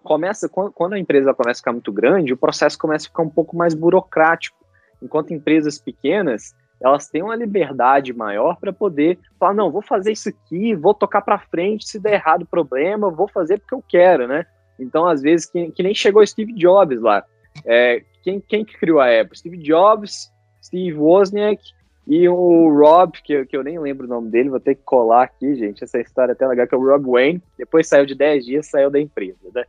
[0.02, 3.30] começa quando a empresa começa a ficar muito grande, o processo começa a ficar um
[3.30, 4.56] pouco mais burocrático.
[5.02, 10.28] Enquanto empresas pequenas, elas têm uma liberdade maior para poder falar, não, vou fazer isso
[10.28, 14.26] aqui, vou tocar para frente, se der errado o problema, vou fazer porque eu quero,
[14.26, 14.46] né?
[14.78, 17.24] Então, às vezes, que, que nem chegou Steve Jobs lá.
[17.64, 19.38] É, quem, quem que criou a Apple?
[19.38, 20.30] Steve Jobs,
[20.62, 21.62] Steve Wozniak
[22.06, 25.24] e o Rob, que, que eu nem lembro o nome dele, vou ter que colar
[25.24, 28.14] aqui, gente, essa história é até legal, que é o Rob Wayne, depois saiu de
[28.14, 29.64] 10 dias, saiu da empresa, né?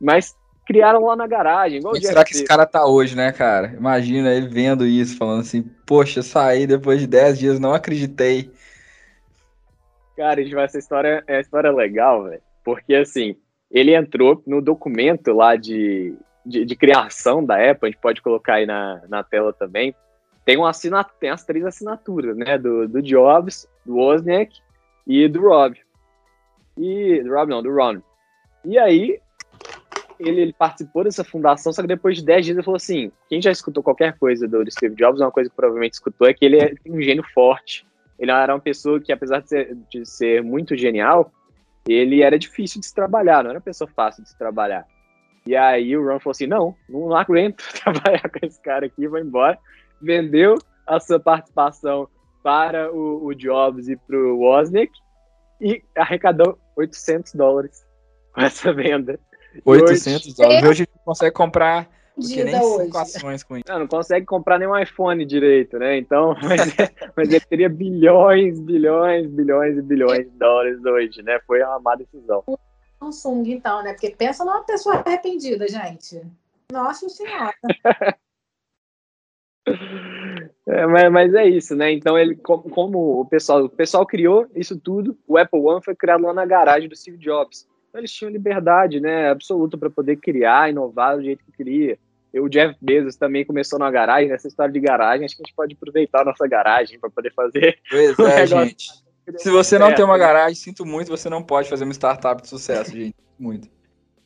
[0.00, 1.78] Mas criaram lá na garagem.
[1.78, 3.74] Igual será que esse cara tá hoje, né, cara?
[3.76, 8.50] Imagina ele vendo isso, falando assim, poxa, saí depois de 10 dias, não acreditei.
[10.16, 12.42] Cara, essa história é uma história legal, velho.
[12.64, 13.34] Porque assim,
[13.70, 16.14] ele entrou no documento lá de,
[16.46, 19.94] de, de, criação da Apple, a gente pode colocar aí na, na tela também.
[20.44, 22.58] Tem, uma assina, tem as três assinaturas, né?
[22.58, 24.60] Do, do Jobs, do Wozniak
[25.06, 25.78] e do Rob.
[26.76, 27.22] E.
[27.22, 28.00] Do Rob não, do Ron.
[28.64, 29.20] E aí,
[30.18, 33.42] ele, ele, participou dessa fundação, só que depois de 10 dias ele falou assim: quem
[33.42, 36.44] já escutou qualquer coisa do, do Steve Jobs, uma coisa que provavelmente escutou é que
[36.44, 37.86] ele é um gênio forte.
[38.18, 41.32] Ele era uma pessoa que, apesar de ser, de ser muito genial,
[41.88, 44.86] ele era difícil de se trabalhar, não era uma pessoa fácil de se trabalhar.
[45.44, 49.18] E aí o Ron falou assim: não, não aguento trabalhar com esse cara aqui, vou
[49.18, 49.58] embora.
[50.02, 52.08] Vendeu a sua participação
[52.42, 54.92] para o, o Jobs e para o Wozniak
[55.60, 57.84] e arrecadou 800 dólares
[58.34, 59.18] com essa venda.
[59.64, 60.36] 800 hoje...
[60.36, 60.62] dólares.
[60.62, 63.64] Hoje a gente consegue comprar nem cinco ações com isso.
[63.68, 65.96] Não, não consegue comprar nem um iPhone direito, né?
[65.96, 71.38] Então, mas, é, mas ele teria bilhões, bilhões, bilhões e bilhões de dólares hoje, né?
[71.46, 72.44] Foi uma má decisão.
[72.98, 73.92] Samsung, então, né?
[73.92, 76.22] Porque pensa numa pessoa arrependida, gente.
[76.72, 77.54] Nossa Senhora.
[80.66, 81.92] É, mas, mas, é isso, né?
[81.92, 85.94] Então ele, como, como, o pessoal, o pessoal criou isso tudo, o Apple One foi
[85.94, 87.68] criado lá na garagem do Steve Jobs.
[87.88, 91.98] Então eles tinham liberdade, né, absoluta para poder criar, inovar do jeito que queria.
[92.32, 95.46] E o Jeff Bezos também começou na garagem, nessa história de garagem, acho que a
[95.46, 97.78] gente pode aproveitar a nossa garagem para poder fazer.
[97.90, 98.88] Pois é, gente.
[99.36, 102.48] Se você não tem uma garagem, sinto muito, você não pode fazer uma startup de
[102.48, 103.14] sucesso, gente.
[103.38, 103.68] Muito.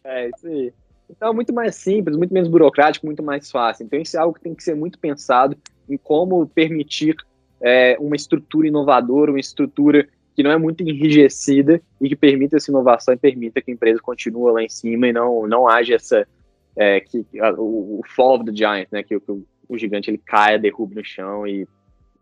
[0.05, 0.73] É, isso aí.
[1.09, 3.85] Então é muito mais simples, muito menos burocrático, muito mais fácil.
[3.85, 5.57] Então isso é algo que tem que ser muito pensado
[5.89, 7.17] em como permitir
[7.61, 12.71] é, uma estrutura inovadora, uma estrutura que não é muito enrijecida e que permita essa
[12.71, 16.29] inovação e permita que a empresa continue lá em cima e não, não haja essa
[16.77, 17.25] é, que
[17.57, 20.97] o, o, fall of the giant, né, que, que o, o, gigante ele caia, derruba
[20.97, 21.67] no chão e,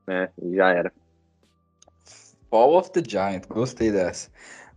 [0.07, 0.93] né, e já era.
[2.49, 4.31] Fall of the giant, gostei dessa.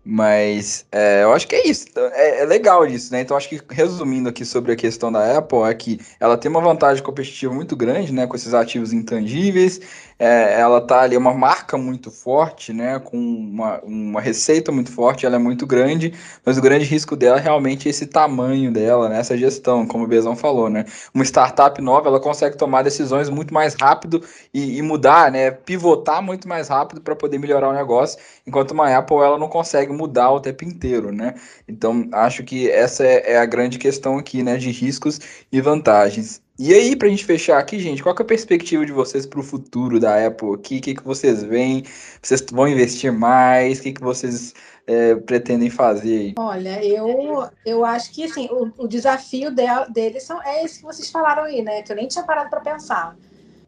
[0.09, 1.87] Mas é, eu acho que é isso.
[1.97, 3.19] É, é, legal isso, né?
[3.19, 6.61] Então, acho que resumindo aqui sobre a questão da Apple, é que ela tem uma
[6.61, 8.25] vantagem competitiva muito grande, né?
[8.25, 9.81] Com esses ativos intangíveis.
[10.19, 12.97] É, ela tá ali, é uma marca muito forte, né?
[12.99, 16.11] Com uma, uma receita muito forte, ela é muito grande,
[16.43, 19.19] mas o grande risco dela é realmente esse tamanho dela, né?
[19.19, 20.85] Essa gestão, como o Bezão falou, né?
[21.13, 25.51] Uma startup nova, ela consegue tomar decisões muito mais rápido e, e mudar, né?
[25.51, 29.93] Pivotar muito mais rápido para poder melhorar o negócio, enquanto uma Apple, ela não consegue
[29.93, 31.35] mudar o tempo inteiro, né?
[31.67, 35.19] Então, acho que essa é, é a grande questão aqui, né, de riscos
[35.51, 36.41] e vantagens.
[36.59, 39.39] E aí, para a gente fechar aqui, gente, qual é a perspectiva de vocês para
[39.39, 40.79] o futuro da Apple aqui?
[40.79, 41.83] O que, que vocês veem?
[42.19, 43.77] Vocês vão investir mais?
[43.77, 44.55] O que, que vocês
[44.87, 46.33] é, pretendem fazer?
[46.35, 50.85] Olha, eu, eu acho que assim, o, o desafio de, deles são, é esse que
[50.85, 51.83] vocês falaram aí, né?
[51.83, 53.15] Que eu nem tinha parado para pensar.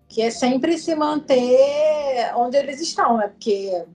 [0.07, 3.27] Que é sempre se manter onde eles estão, né?
[3.27, 3.85] Porque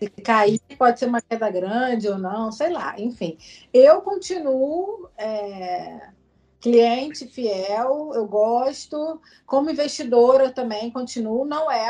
[0.00, 3.38] se cair, pode ser uma queda grande ou não, sei lá, enfim.
[3.72, 6.00] Eu continuo é,
[6.62, 9.20] cliente fiel, eu gosto.
[9.44, 11.88] Como investidora também continuo, não é,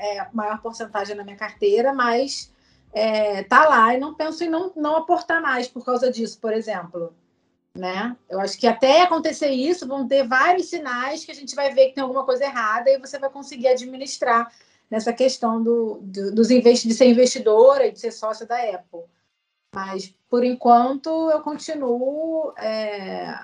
[0.00, 2.50] é a maior porcentagem na minha carteira, mas
[2.92, 6.54] é, tá lá e não penso em não, não aportar mais por causa disso, por
[6.54, 7.14] exemplo.
[7.76, 8.16] Né?
[8.30, 11.88] Eu acho que até acontecer isso, vão ter vários sinais que a gente vai ver
[11.88, 14.50] que tem alguma coisa errada e você vai conseguir administrar
[14.90, 19.02] nessa questão do, do, dos investi de ser investidora e de ser sócia da Apple.
[19.74, 23.36] Mas, por enquanto, eu continuo é,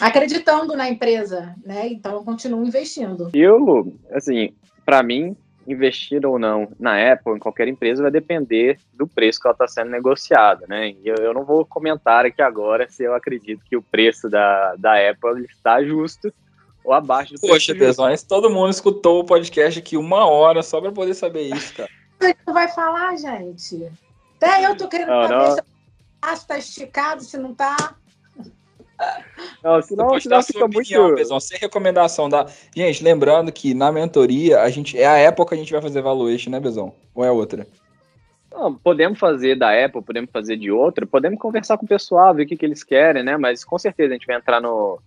[0.00, 1.88] acreditando na empresa, né?
[1.88, 3.30] Então, eu continuo investindo.
[3.32, 5.36] Eu, assim, para mim,
[5.66, 9.66] investir ou não na Apple, em qualquer empresa, vai depender do preço que ela está
[9.66, 10.90] sendo negociada, né?
[10.90, 14.74] E eu, eu, não vou comentar aqui agora se eu acredito que o preço da,
[14.76, 16.32] da Apple está justo
[16.84, 20.92] ou abaixo do Poxa, Tesões, todo mundo escutou o podcast aqui uma hora só para
[20.92, 21.90] poder saber isso, cara.
[22.20, 23.90] Você não vai falar, gente?
[24.36, 25.54] Até eu tô querendo não, saber não.
[25.54, 25.64] se o
[26.20, 27.96] braço tá esticado, se não tá.
[29.62, 31.16] Não, senão, senão fica opinião, muito.
[31.16, 32.46] Pessoal, sem recomendação da.
[32.74, 36.02] Gente, lembrando que na mentoria a gente é a época que a gente vai fazer
[36.02, 36.94] valuation, né, Bezão?
[37.14, 37.66] Ou é outra?
[38.52, 42.44] Não, podemos fazer da Apple, podemos fazer de outra, podemos conversar com o pessoal, ver
[42.44, 43.36] o que, que eles querem, né?
[43.36, 45.00] Mas com certeza a gente vai entrar no,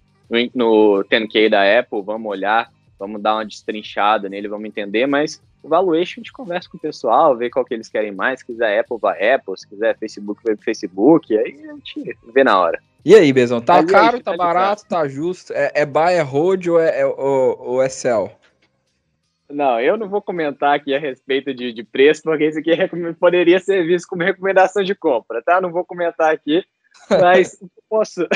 [0.53, 2.69] no 10K da Apple, vamos olhar,
[2.99, 6.81] vamos dar uma destrinchada nele, vamos entender, mas o valuation a gente conversa com o
[6.81, 10.41] pessoal, vê qual que eles querem mais, se quiser Apple, vai Apple, se quiser Facebook,
[10.43, 12.81] vai Facebook, aí a gente vê na hora.
[13.07, 15.53] E aí, Bezão, tá caro, tá, tá barato, tá justo?
[15.53, 18.29] É, é buy, é hold ou é, é, ou, ou é sell?
[19.49, 22.85] Não, eu não vou comentar aqui a respeito de, de preço, porque isso aqui é,
[23.17, 25.61] poderia ser visto como recomendação de compra, tá?
[25.61, 26.65] Não vou comentar aqui,
[27.09, 28.27] mas posso.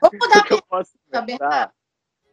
[0.00, 0.90] Vamos mudar que eu posso
[1.24, 1.72] Bernardo.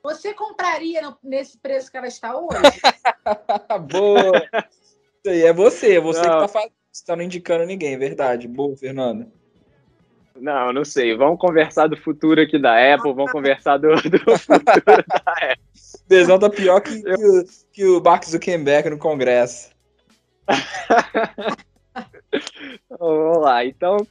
[0.01, 2.81] Você compraria no, nesse preço que ela está hoje?
[3.93, 4.37] Boa!
[4.57, 6.39] Isso aí é você, é você não.
[6.39, 6.73] que está fazendo.
[6.91, 8.47] Você tá não indicando ninguém, é verdade.
[8.47, 9.31] Boa, Fernanda.
[10.35, 11.15] Não, não sei.
[11.15, 15.65] Vamos conversar do futuro aqui da Apple, vamos conversar do, do futuro da Apple.
[16.07, 19.71] Bezão tá pior que, que, o, que o Mark Zuckerberg no Congresso.
[22.99, 24.05] Vamos lá, então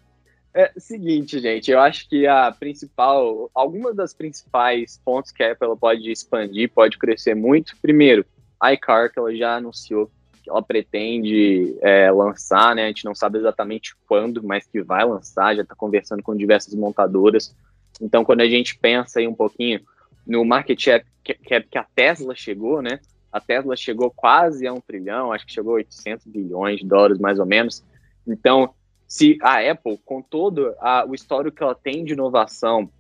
[0.54, 5.76] é seguinte, gente, eu acho que a principal, algumas das principais pontos que a Apple
[5.78, 7.76] pode expandir, pode crescer muito.
[7.82, 8.24] Primeiro,
[8.60, 10.10] a iCar, que ela já anunciou
[10.44, 12.84] que ela pretende é, lançar, né?
[12.84, 16.74] A gente não sabe exatamente quando, mas que vai lançar, já está conversando com diversas
[16.74, 17.56] montadoras.
[17.98, 19.80] Então, quando a gente pensa aí um pouquinho
[20.26, 23.00] no market cap que a Tesla chegou, né?
[23.32, 27.18] A Tesla chegou quase a um trilhão, acho que chegou a 800 bilhões de dólares,
[27.18, 27.82] mais ou menos.
[28.26, 28.74] Então,
[29.08, 32.90] se a Apple, com todo a, o histórico que ela tem de inovação,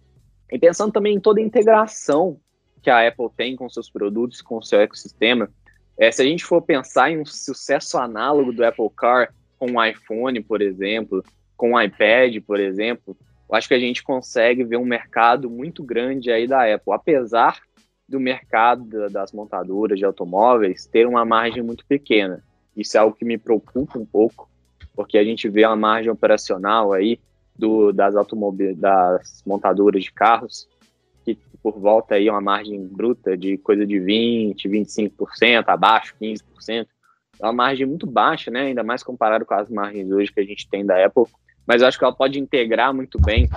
[0.50, 2.40] e pensando também em toda a integração
[2.82, 5.50] que a Apple tem com seus produtos, com seu ecossistema,
[5.96, 9.84] é, se a gente for pensar em um sucesso análogo do Apple Car com o
[9.84, 11.22] iPhone, por exemplo,
[11.56, 13.16] com o iPad, por exemplo,
[13.48, 17.60] eu acho que a gente consegue ver um mercado muito grande aí da Apple, apesar
[18.08, 22.42] do mercado das montadoras de automóveis ter uma margem muito pequena.
[22.76, 24.50] Isso é algo que me preocupa um pouco,
[24.94, 27.20] porque a gente vê uma margem operacional aí
[27.56, 28.14] do, das,
[28.76, 30.68] das montadoras de carros
[31.64, 36.42] por volta aí uma margem bruta de coisa de 20, 25%, abaixo 15%.
[36.68, 38.66] É uma margem muito baixa, né?
[38.66, 41.24] Ainda mais comparado com as margens hoje que a gente tem da Apple.
[41.66, 43.48] Mas eu acho que ela pode integrar muito bem.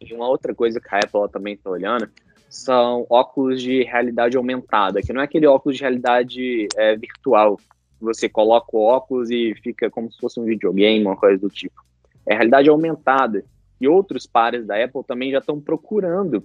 [0.00, 2.10] E uma outra coisa que a Apple também está olhando
[2.50, 7.56] são óculos de realidade aumentada, que não é aquele óculos de realidade é, virtual.
[8.00, 11.80] Você coloca o óculos e fica como se fosse um videogame, uma coisa do tipo.
[12.26, 13.44] É realidade aumentada.
[13.80, 16.44] E outros pares da Apple também já estão procurando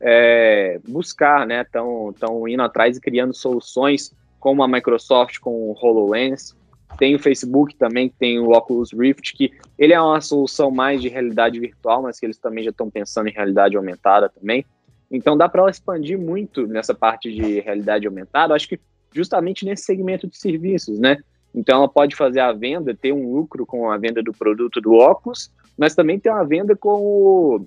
[0.00, 1.62] é, buscar, né?
[1.62, 2.14] Estão
[2.48, 6.56] indo atrás e criando soluções como a Microsoft com o HoloLens.
[6.98, 11.02] Tem o Facebook também, que tem o Oculus Rift, que ele é uma solução mais
[11.02, 14.64] de realidade virtual, mas que eles também já estão pensando em realidade aumentada também.
[15.10, 18.80] Então dá para ela expandir muito nessa parte de realidade aumentada, acho que
[19.12, 21.18] justamente nesse segmento de serviços, né?
[21.54, 24.92] Então ela pode fazer a venda, ter um lucro com a venda do produto do
[24.92, 27.66] óculos, mas também ter uma venda com o,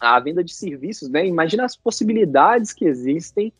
[0.00, 1.26] a venda de serviços, né?
[1.26, 3.52] Imagina as possibilidades que existem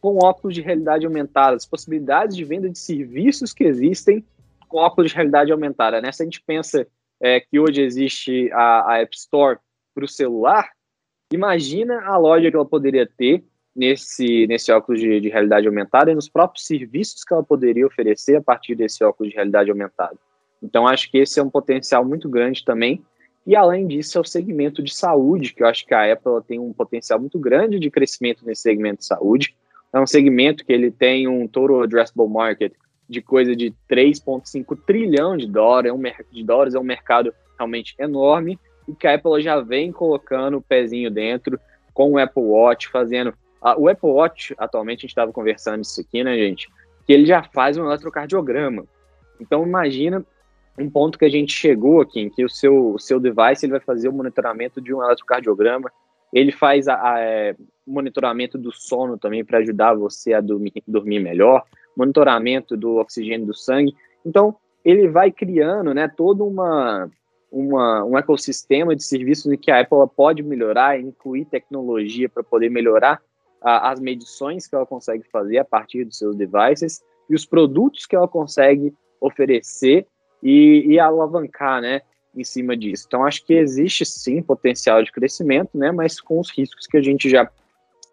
[0.00, 4.24] com óculos de realidade aumentada, as possibilidades de venda de serviços que existem
[4.68, 6.12] com óculos de realidade aumentada, né?
[6.12, 6.86] Se a gente pensa
[7.20, 9.58] é, que hoje existe a, a App Store
[9.94, 10.68] para o celular,
[11.32, 16.14] imagina a loja que ela poderia ter nesse, nesse óculos de, de realidade aumentada e
[16.14, 20.16] nos próprios serviços que ela poderia oferecer a partir desse óculos de realidade aumentada.
[20.62, 23.02] Então, acho que esse é um potencial muito grande também
[23.46, 26.58] e além disso, é o segmento de saúde, que eu acho que a Apple tem
[26.58, 29.54] um potencial muito grande de crescimento nesse segmento de saúde.
[29.92, 32.72] É um segmento que ele tem um total addressable market
[33.08, 37.94] de coisa de 3,5 trilhão de dólares, é um, de dólares, é um mercado realmente
[37.98, 41.60] enorme, e que a Apple já vem colocando o pezinho dentro
[41.92, 43.34] com o Apple Watch, fazendo.
[43.76, 46.68] o Apple Watch, atualmente, a gente estava conversando isso aqui, né, gente?
[47.06, 48.86] Que ele já faz um eletrocardiograma.
[49.38, 50.24] Então, imagina
[50.78, 53.72] um ponto que a gente chegou aqui, em que o seu, o seu device ele
[53.72, 55.90] vai fazer o monitoramento de um eletrocardiograma,
[56.32, 57.54] ele faz a, a é,
[57.86, 61.64] monitoramento do sono também para ajudar você a dormir, dormir melhor,
[61.96, 63.94] monitoramento do oxigênio do sangue.
[64.26, 67.08] Então, ele vai criando né, todo uma,
[67.52, 72.68] uma, um ecossistema de serviços em que a Apple pode melhorar, incluir tecnologia para poder
[72.68, 73.22] melhorar
[73.62, 77.00] a, as medições que ela consegue fazer a partir dos seus devices
[77.30, 80.06] e os produtos que ela consegue oferecer
[80.44, 82.02] e, e alavancar, né,
[82.36, 83.04] em cima disso.
[83.06, 87.02] Então, acho que existe sim potencial de crescimento, né, mas com os riscos que a
[87.02, 87.50] gente já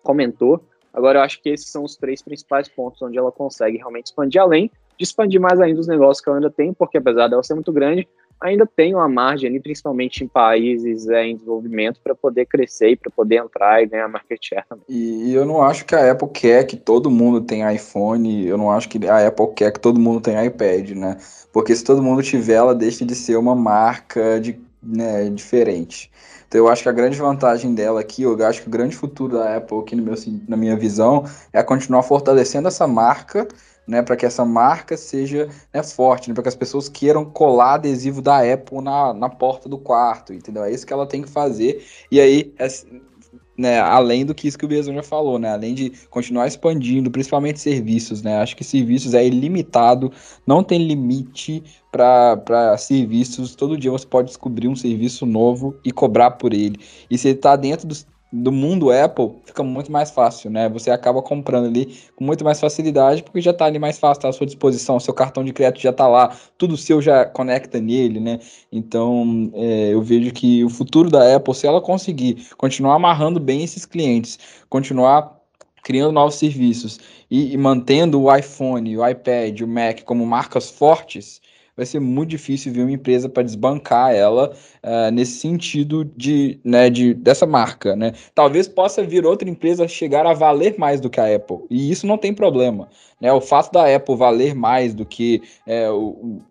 [0.02, 0.64] comentou.
[0.94, 4.42] Agora, eu acho que esses são os três principais pontos onde ela consegue realmente expandir,
[4.42, 7.56] além de expandir mais ainda os negócios que ela ainda tem, porque apesar dela ser
[7.56, 8.08] muito grande,
[8.42, 12.96] ainda tem uma margem ali, principalmente em países é, em desenvolvimento, para poder crescer e
[12.96, 14.84] para poder entrar e ganhar market share também.
[14.90, 18.72] E eu não acho que a Apple quer que todo mundo tenha iPhone, eu não
[18.72, 21.18] acho que a Apple quer que todo mundo tenha iPad, né?
[21.54, 26.10] Porque se todo mundo tiver, ela deixa de ser uma marca de, né, diferente.
[26.48, 29.38] Então eu acho que a grande vantagem dela aqui, eu acho que o grande futuro
[29.38, 30.16] da Apple aqui no meu,
[30.50, 31.24] na minha visão,
[31.54, 33.48] é continuar fortalecendo essa marca
[33.88, 37.76] né, para que essa marca seja né, forte, né, para que as pessoas queiram colar
[37.76, 40.64] adesivo da Apple na, na porta do quarto, entendeu?
[40.64, 41.84] É isso que ela tem que fazer.
[42.10, 42.68] E aí, é,
[43.58, 47.12] né, além do que isso que o Bezão já falou, né, além de continuar expandindo,
[47.12, 50.12] principalmente serviços, né, acho que serviços é ilimitado,
[50.48, 56.32] não tem limite para serviços, todo dia você pode descobrir um serviço novo e cobrar
[56.32, 56.80] por ele.
[57.10, 60.70] E se ele está dentro dos do mundo Apple, fica muito mais fácil, né?
[60.70, 64.30] Você acaba comprando ali com muito mais facilidade, porque já está ali mais fácil, tá
[64.30, 68.20] à sua disposição, seu cartão de crédito já está lá, tudo seu já conecta nele,
[68.20, 68.40] né?
[68.72, 73.64] Então, é, eu vejo que o futuro da Apple, se ela conseguir continuar amarrando bem
[73.64, 75.38] esses clientes, continuar
[75.84, 81.42] criando novos serviços e, e mantendo o iPhone, o iPad, o Mac como marcas fortes,
[81.76, 84.54] vai ser muito difícil ver uma empresa para desbancar ela
[84.84, 88.14] uh, nesse sentido de, né, de, dessa marca, né?
[88.36, 92.06] Talvez possa vir outra empresa chegar a valer mais do que a Apple, e isso
[92.06, 92.90] não tem problema.
[93.22, 93.32] Né?
[93.32, 95.88] O fato da Apple valer mais do que é,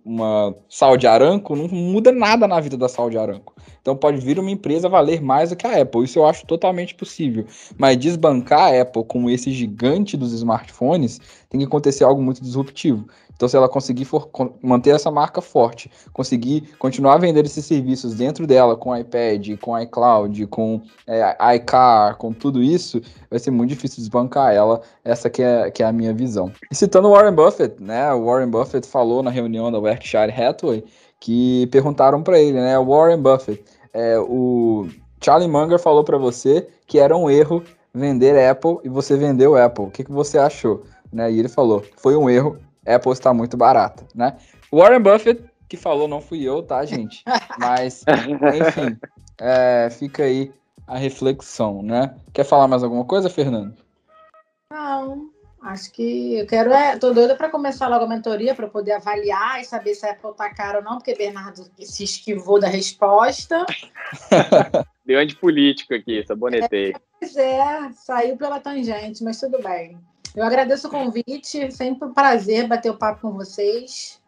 [0.05, 3.55] uma Saudi Aramco não muda nada na vida da Saudi Aramco.
[3.83, 6.95] Então pode vir uma empresa valer mais do que a Apple, isso eu acho totalmente
[6.95, 7.45] possível.
[7.77, 13.07] Mas desbancar a Apple como esse gigante dos smartphones tem que acontecer algo muito disruptivo.
[13.41, 14.29] Então, se ela conseguir for,
[14.61, 20.47] manter essa marca forte, conseguir continuar vendendo esses serviços dentro dela, com iPad, com iCloud,
[20.49, 24.83] com é, iCar, com tudo isso, vai ser muito difícil desbancar ela.
[25.03, 26.53] Essa que é, que é a minha visão.
[26.71, 28.13] E citando Warren Buffett, né?
[28.13, 30.85] O Warren Buffett falou na reunião da Berkshire Hathaway
[31.19, 32.79] que perguntaram para ele, né?
[32.79, 33.65] Warren Buffett,
[33.95, 34.87] é, o
[35.19, 37.65] Charlie Munger falou para você que era um erro
[37.95, 39.87] vender Apple e você vendeu Apple.
[39.87, 40.83] O que, que você achou?
[41.11, 41.33] Né?
[41.33, 44.37] E ele falou: foi um erro, Apple está muito barata, né?
[44.73, 47.23] Warren Buffett que falou, não fui eu, tá, gente?
[47.57, 48.99] Mas, enfim,
[49.39, 50.53] é, fica aí
[50.85, 52.17] a reflexão, né?
[52.33, 53.77] Quer falar mais alguma coisa, Fernando?
[54.69, 55.31] Não,
[55.63, 59.61] acho que eu quero é, tô doida para começar logo a mentoria para poder avaliar
[59.61, 63.65] e saber se a Apple tá cara ou não, porque Bernardo se esquivou da resposta.
[65.07, 66.91] Deu de político aqui, sabonetei.
[66.91, 69.97] É, pois é, saiu pela tangente, mas tudo bem.
[70.35, 74.21] Eu agradeço o convite, sempre um prazer bater o papo com vocês.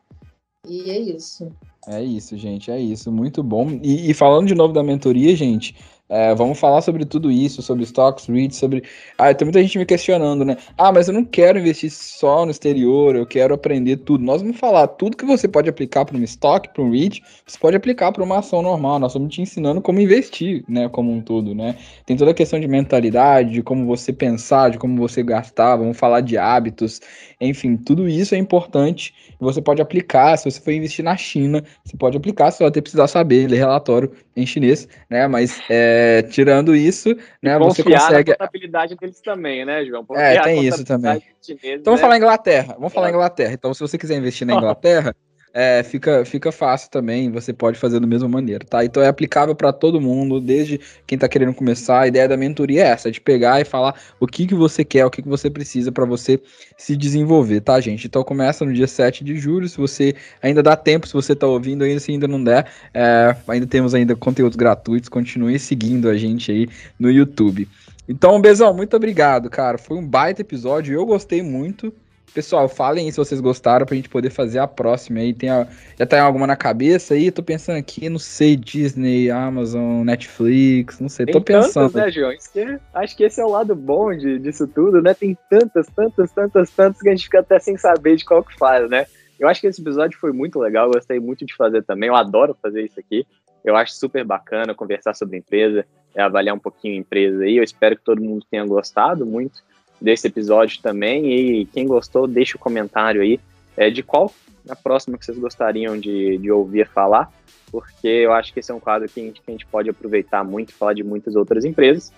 [0.67, 1.51] E é isso.
[1.89, 3.11] É isso, gente, é isso.
[3.11, 3.81] Muito bom.
[3.83, 5.75] E, e falando de novo da mentoria, gente,
[6.15, 8.83] é, vamos falar sobre tudo isso, sobre stocks, REITs, sobre.
[9.17, 10.59] Ah, tem muita gente me questionando, né?
[10.77, 14.23] Ah, mas eu não quero investir só no exterior, eu quero aprender tudo.
[14.23, 17.59] Nós vamos falar tudo que você pode aplicar para um stock, para um REIT, você
[17.59, 18.99] pode aplicar para uma ação normal.
[18.99, 20.87] Nós estamos te ensinando como investir, né?
[20.87, 21.77] Como um todo, né?
[22.05, 25.97] Tem toda a questão de mentalidade, de como você pensar, de como você gastar, vamos
[25.97, 27.01] falar de hábitos,
[27.41, 30.37] enfim, tudo isso é importante você pode aplicar.
[30.37, 33.59] Se você for investir na China, você pode aplicar, você vai que precisar saber, ler
[33.59, 35.27] relatório em chinês, né?
[35.27, 38.31] Mas é, é, tirando isso, né, você consegue.
[38.31, 40.05] na contabilidade deles também, né, João?
[40.15, 41.23] é, tem isso também.
[41.41, 42.07] Chinesa, então vamos né?
[42.07, 42.75] falar Inglaterra.
[42.75, 43.53] Vamos falar Inglaterra.
[43.53, 45.15] Então, se você quiser investir na Inglaterra,
[45.55, 48.85] é, fica, fica fácil também, você pode fazer da mesma maneira, tá?
[48.85, 52.01] Então é aplicável para todo mundo, desde quem está querendo começar.
[52.01, 55.05] A ideia da mentoria é essa, de pegar e falar o que, que você quer,
[55.05, 56.41] o que, que você precisa para você
[56.77, 58.07] se desenvolver, tá, gente?
[58.07, 61.47] Então começa no dia 7 de julho, se você ainda dá tempo, se você está
[61.47, 66.17] ouvindo ainda, se ainda não der, é, ainda temos ainda conteúdos gratuitos, continue seguindo a
[66.17, 67.69] gente aí no YouTube.
[68.09, 69.79] Então, Bezão, muito obrigado, cara.
[69.79, 71.93] Foi um baita episódio, eu gostei muito.
[72.35, 75.35] Pessoal, falem aí se vocês gostaram pra gente poder fazer a próxima aí.
[75.35, 75.69] Tem a,
[75.99, 77.31] já tem alguma na cabeça aí?
[77.31, 81.93] Tô pensando aqui, não sei, Disney, Amazon, Netflix, não sei, tem tô pensando.
[81.93, 82.33] Tantas, né, João?
[82.53, 85.13] Que, acho que esse é o lado bom de, disso tudo, né?
[85.13, 88.57] Tem tantas, tantas, tantas, tantas que a gente fica até sem saber de qual que
[88.57, 89.07] faz, né?
[89.39, 92.57] Eu acho que esse episódio foi muito legal, gostei muito de fazer também, eu adoro
[92.63, 93.27] fazer isso aqui.
[93.63, 95.85] Eu acho super bacana conversar sobre empresa,
[96.17, 97.59] avaliar um pouquinho a empresa aí.
[97.59, 99.63] Eu espero que todo mundo tenha gostado muito
[100.03, 101.33] desse episódio também.
[101.33, 103.39] E quem gostou, deixa o comentário aí
[103.77, 104.33] é, de qual
[104.69, 107.33] a próxima que vocês gostariam de, de ouvir falar,
[107.71, 109.91] porque eu acho que esse é um quadro que a, gente, que a gente pode
[109.91, 112.13] aproveitar muito, falar de muitas outras empresas.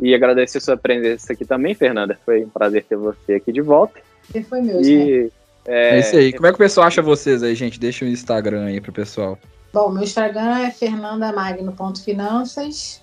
[0.00, 2.16] E agradecer a sua presença aqui também, Fernanda.
[2.24, 4.00] Foi um prazer ter você aqui de volta.
[4.32, 5.32] E foi meu, e,
[5.66, 6.32] é, é isso aí.
[6.32, 7.80] Como é que o pessoal acha vocês aí, gente?
[7.80, 9.36] Deixa o Instagram aí pro pessoal.
[9.72, 13.02] Bom, meu Instagram é fernandamagno.finanças.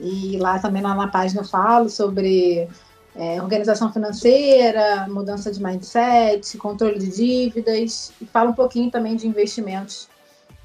[0.00, 2.68] E lá também lá na página eu falo sobre
[3.16, 9.26] é, organização financeira, mudança de mindset, controle de dívidas e fala um pouquinho também de
[9.26, 10.08] investimentos.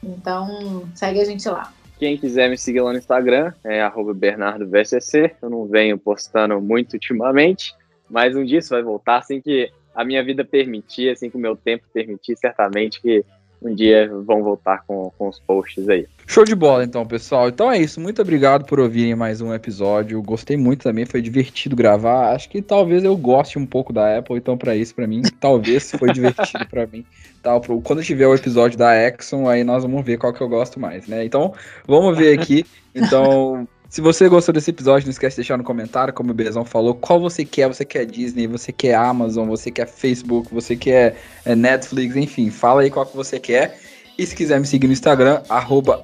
[0.04, 1.72] Então, segue a gente lá.
[2.00, 3.82] Quem quiser me seguir lá no Instagram é
[4.16, 5.36] BernardoVCC.
[5.42, 7.76] Eu não venho postando muito ultimamente,
[8.10, 11.40] mas um dia isso vai voltar assim que a minha vida permitir, assim que o
[11.40, 13.26] meu tempo permitir, certamente que
[13.62, 16.08] um dia vão voltar com, com os posts aí.
[16.26, 17.50] Show de bola, então, pessoal.
[17.50, 18.00] Então é isso.
[18.00, 20.22] Muito obrigado por ouvirem mais um episódio.
[20.22, 22.34] Gostei muito também, foi divertido gravar.
[22.34, 25.92] Acho que talvez eu goste um pouco da Apple, então para isso, para mim, talvez
[25.92, 27.04] foi divertido para mim.
[27.42, 30.80] Tá, quando tiver o episódio da Exxon, aí nós vamos ver qual que eu gosto
[30.80, 31.26] mais, né?
[31.26, 31.54] Então,
[31.88, 32.66] vamos ver aqui.
[32.94, 36.64] Então, se você gostou desse episódio, não esquece de deixar no comentário, como o Bezão
[36.64, 37.68] falou, qual você quer.
[37.68, 42.82] Você quer Disney, você quer Amazon, você quer Facebook, você quer é, Netflix, enfim, fala
[42.82, 43.80] aí qual que você quer.
[44.16, 46.04] E se quiser me seguir no Instagram, arroba.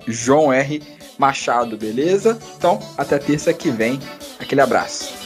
[1.18, 2.39] Machado, beleza?
[2.57, 3.99] Então, até terça que vem.
[4.39, 5.24] Aquele abraço.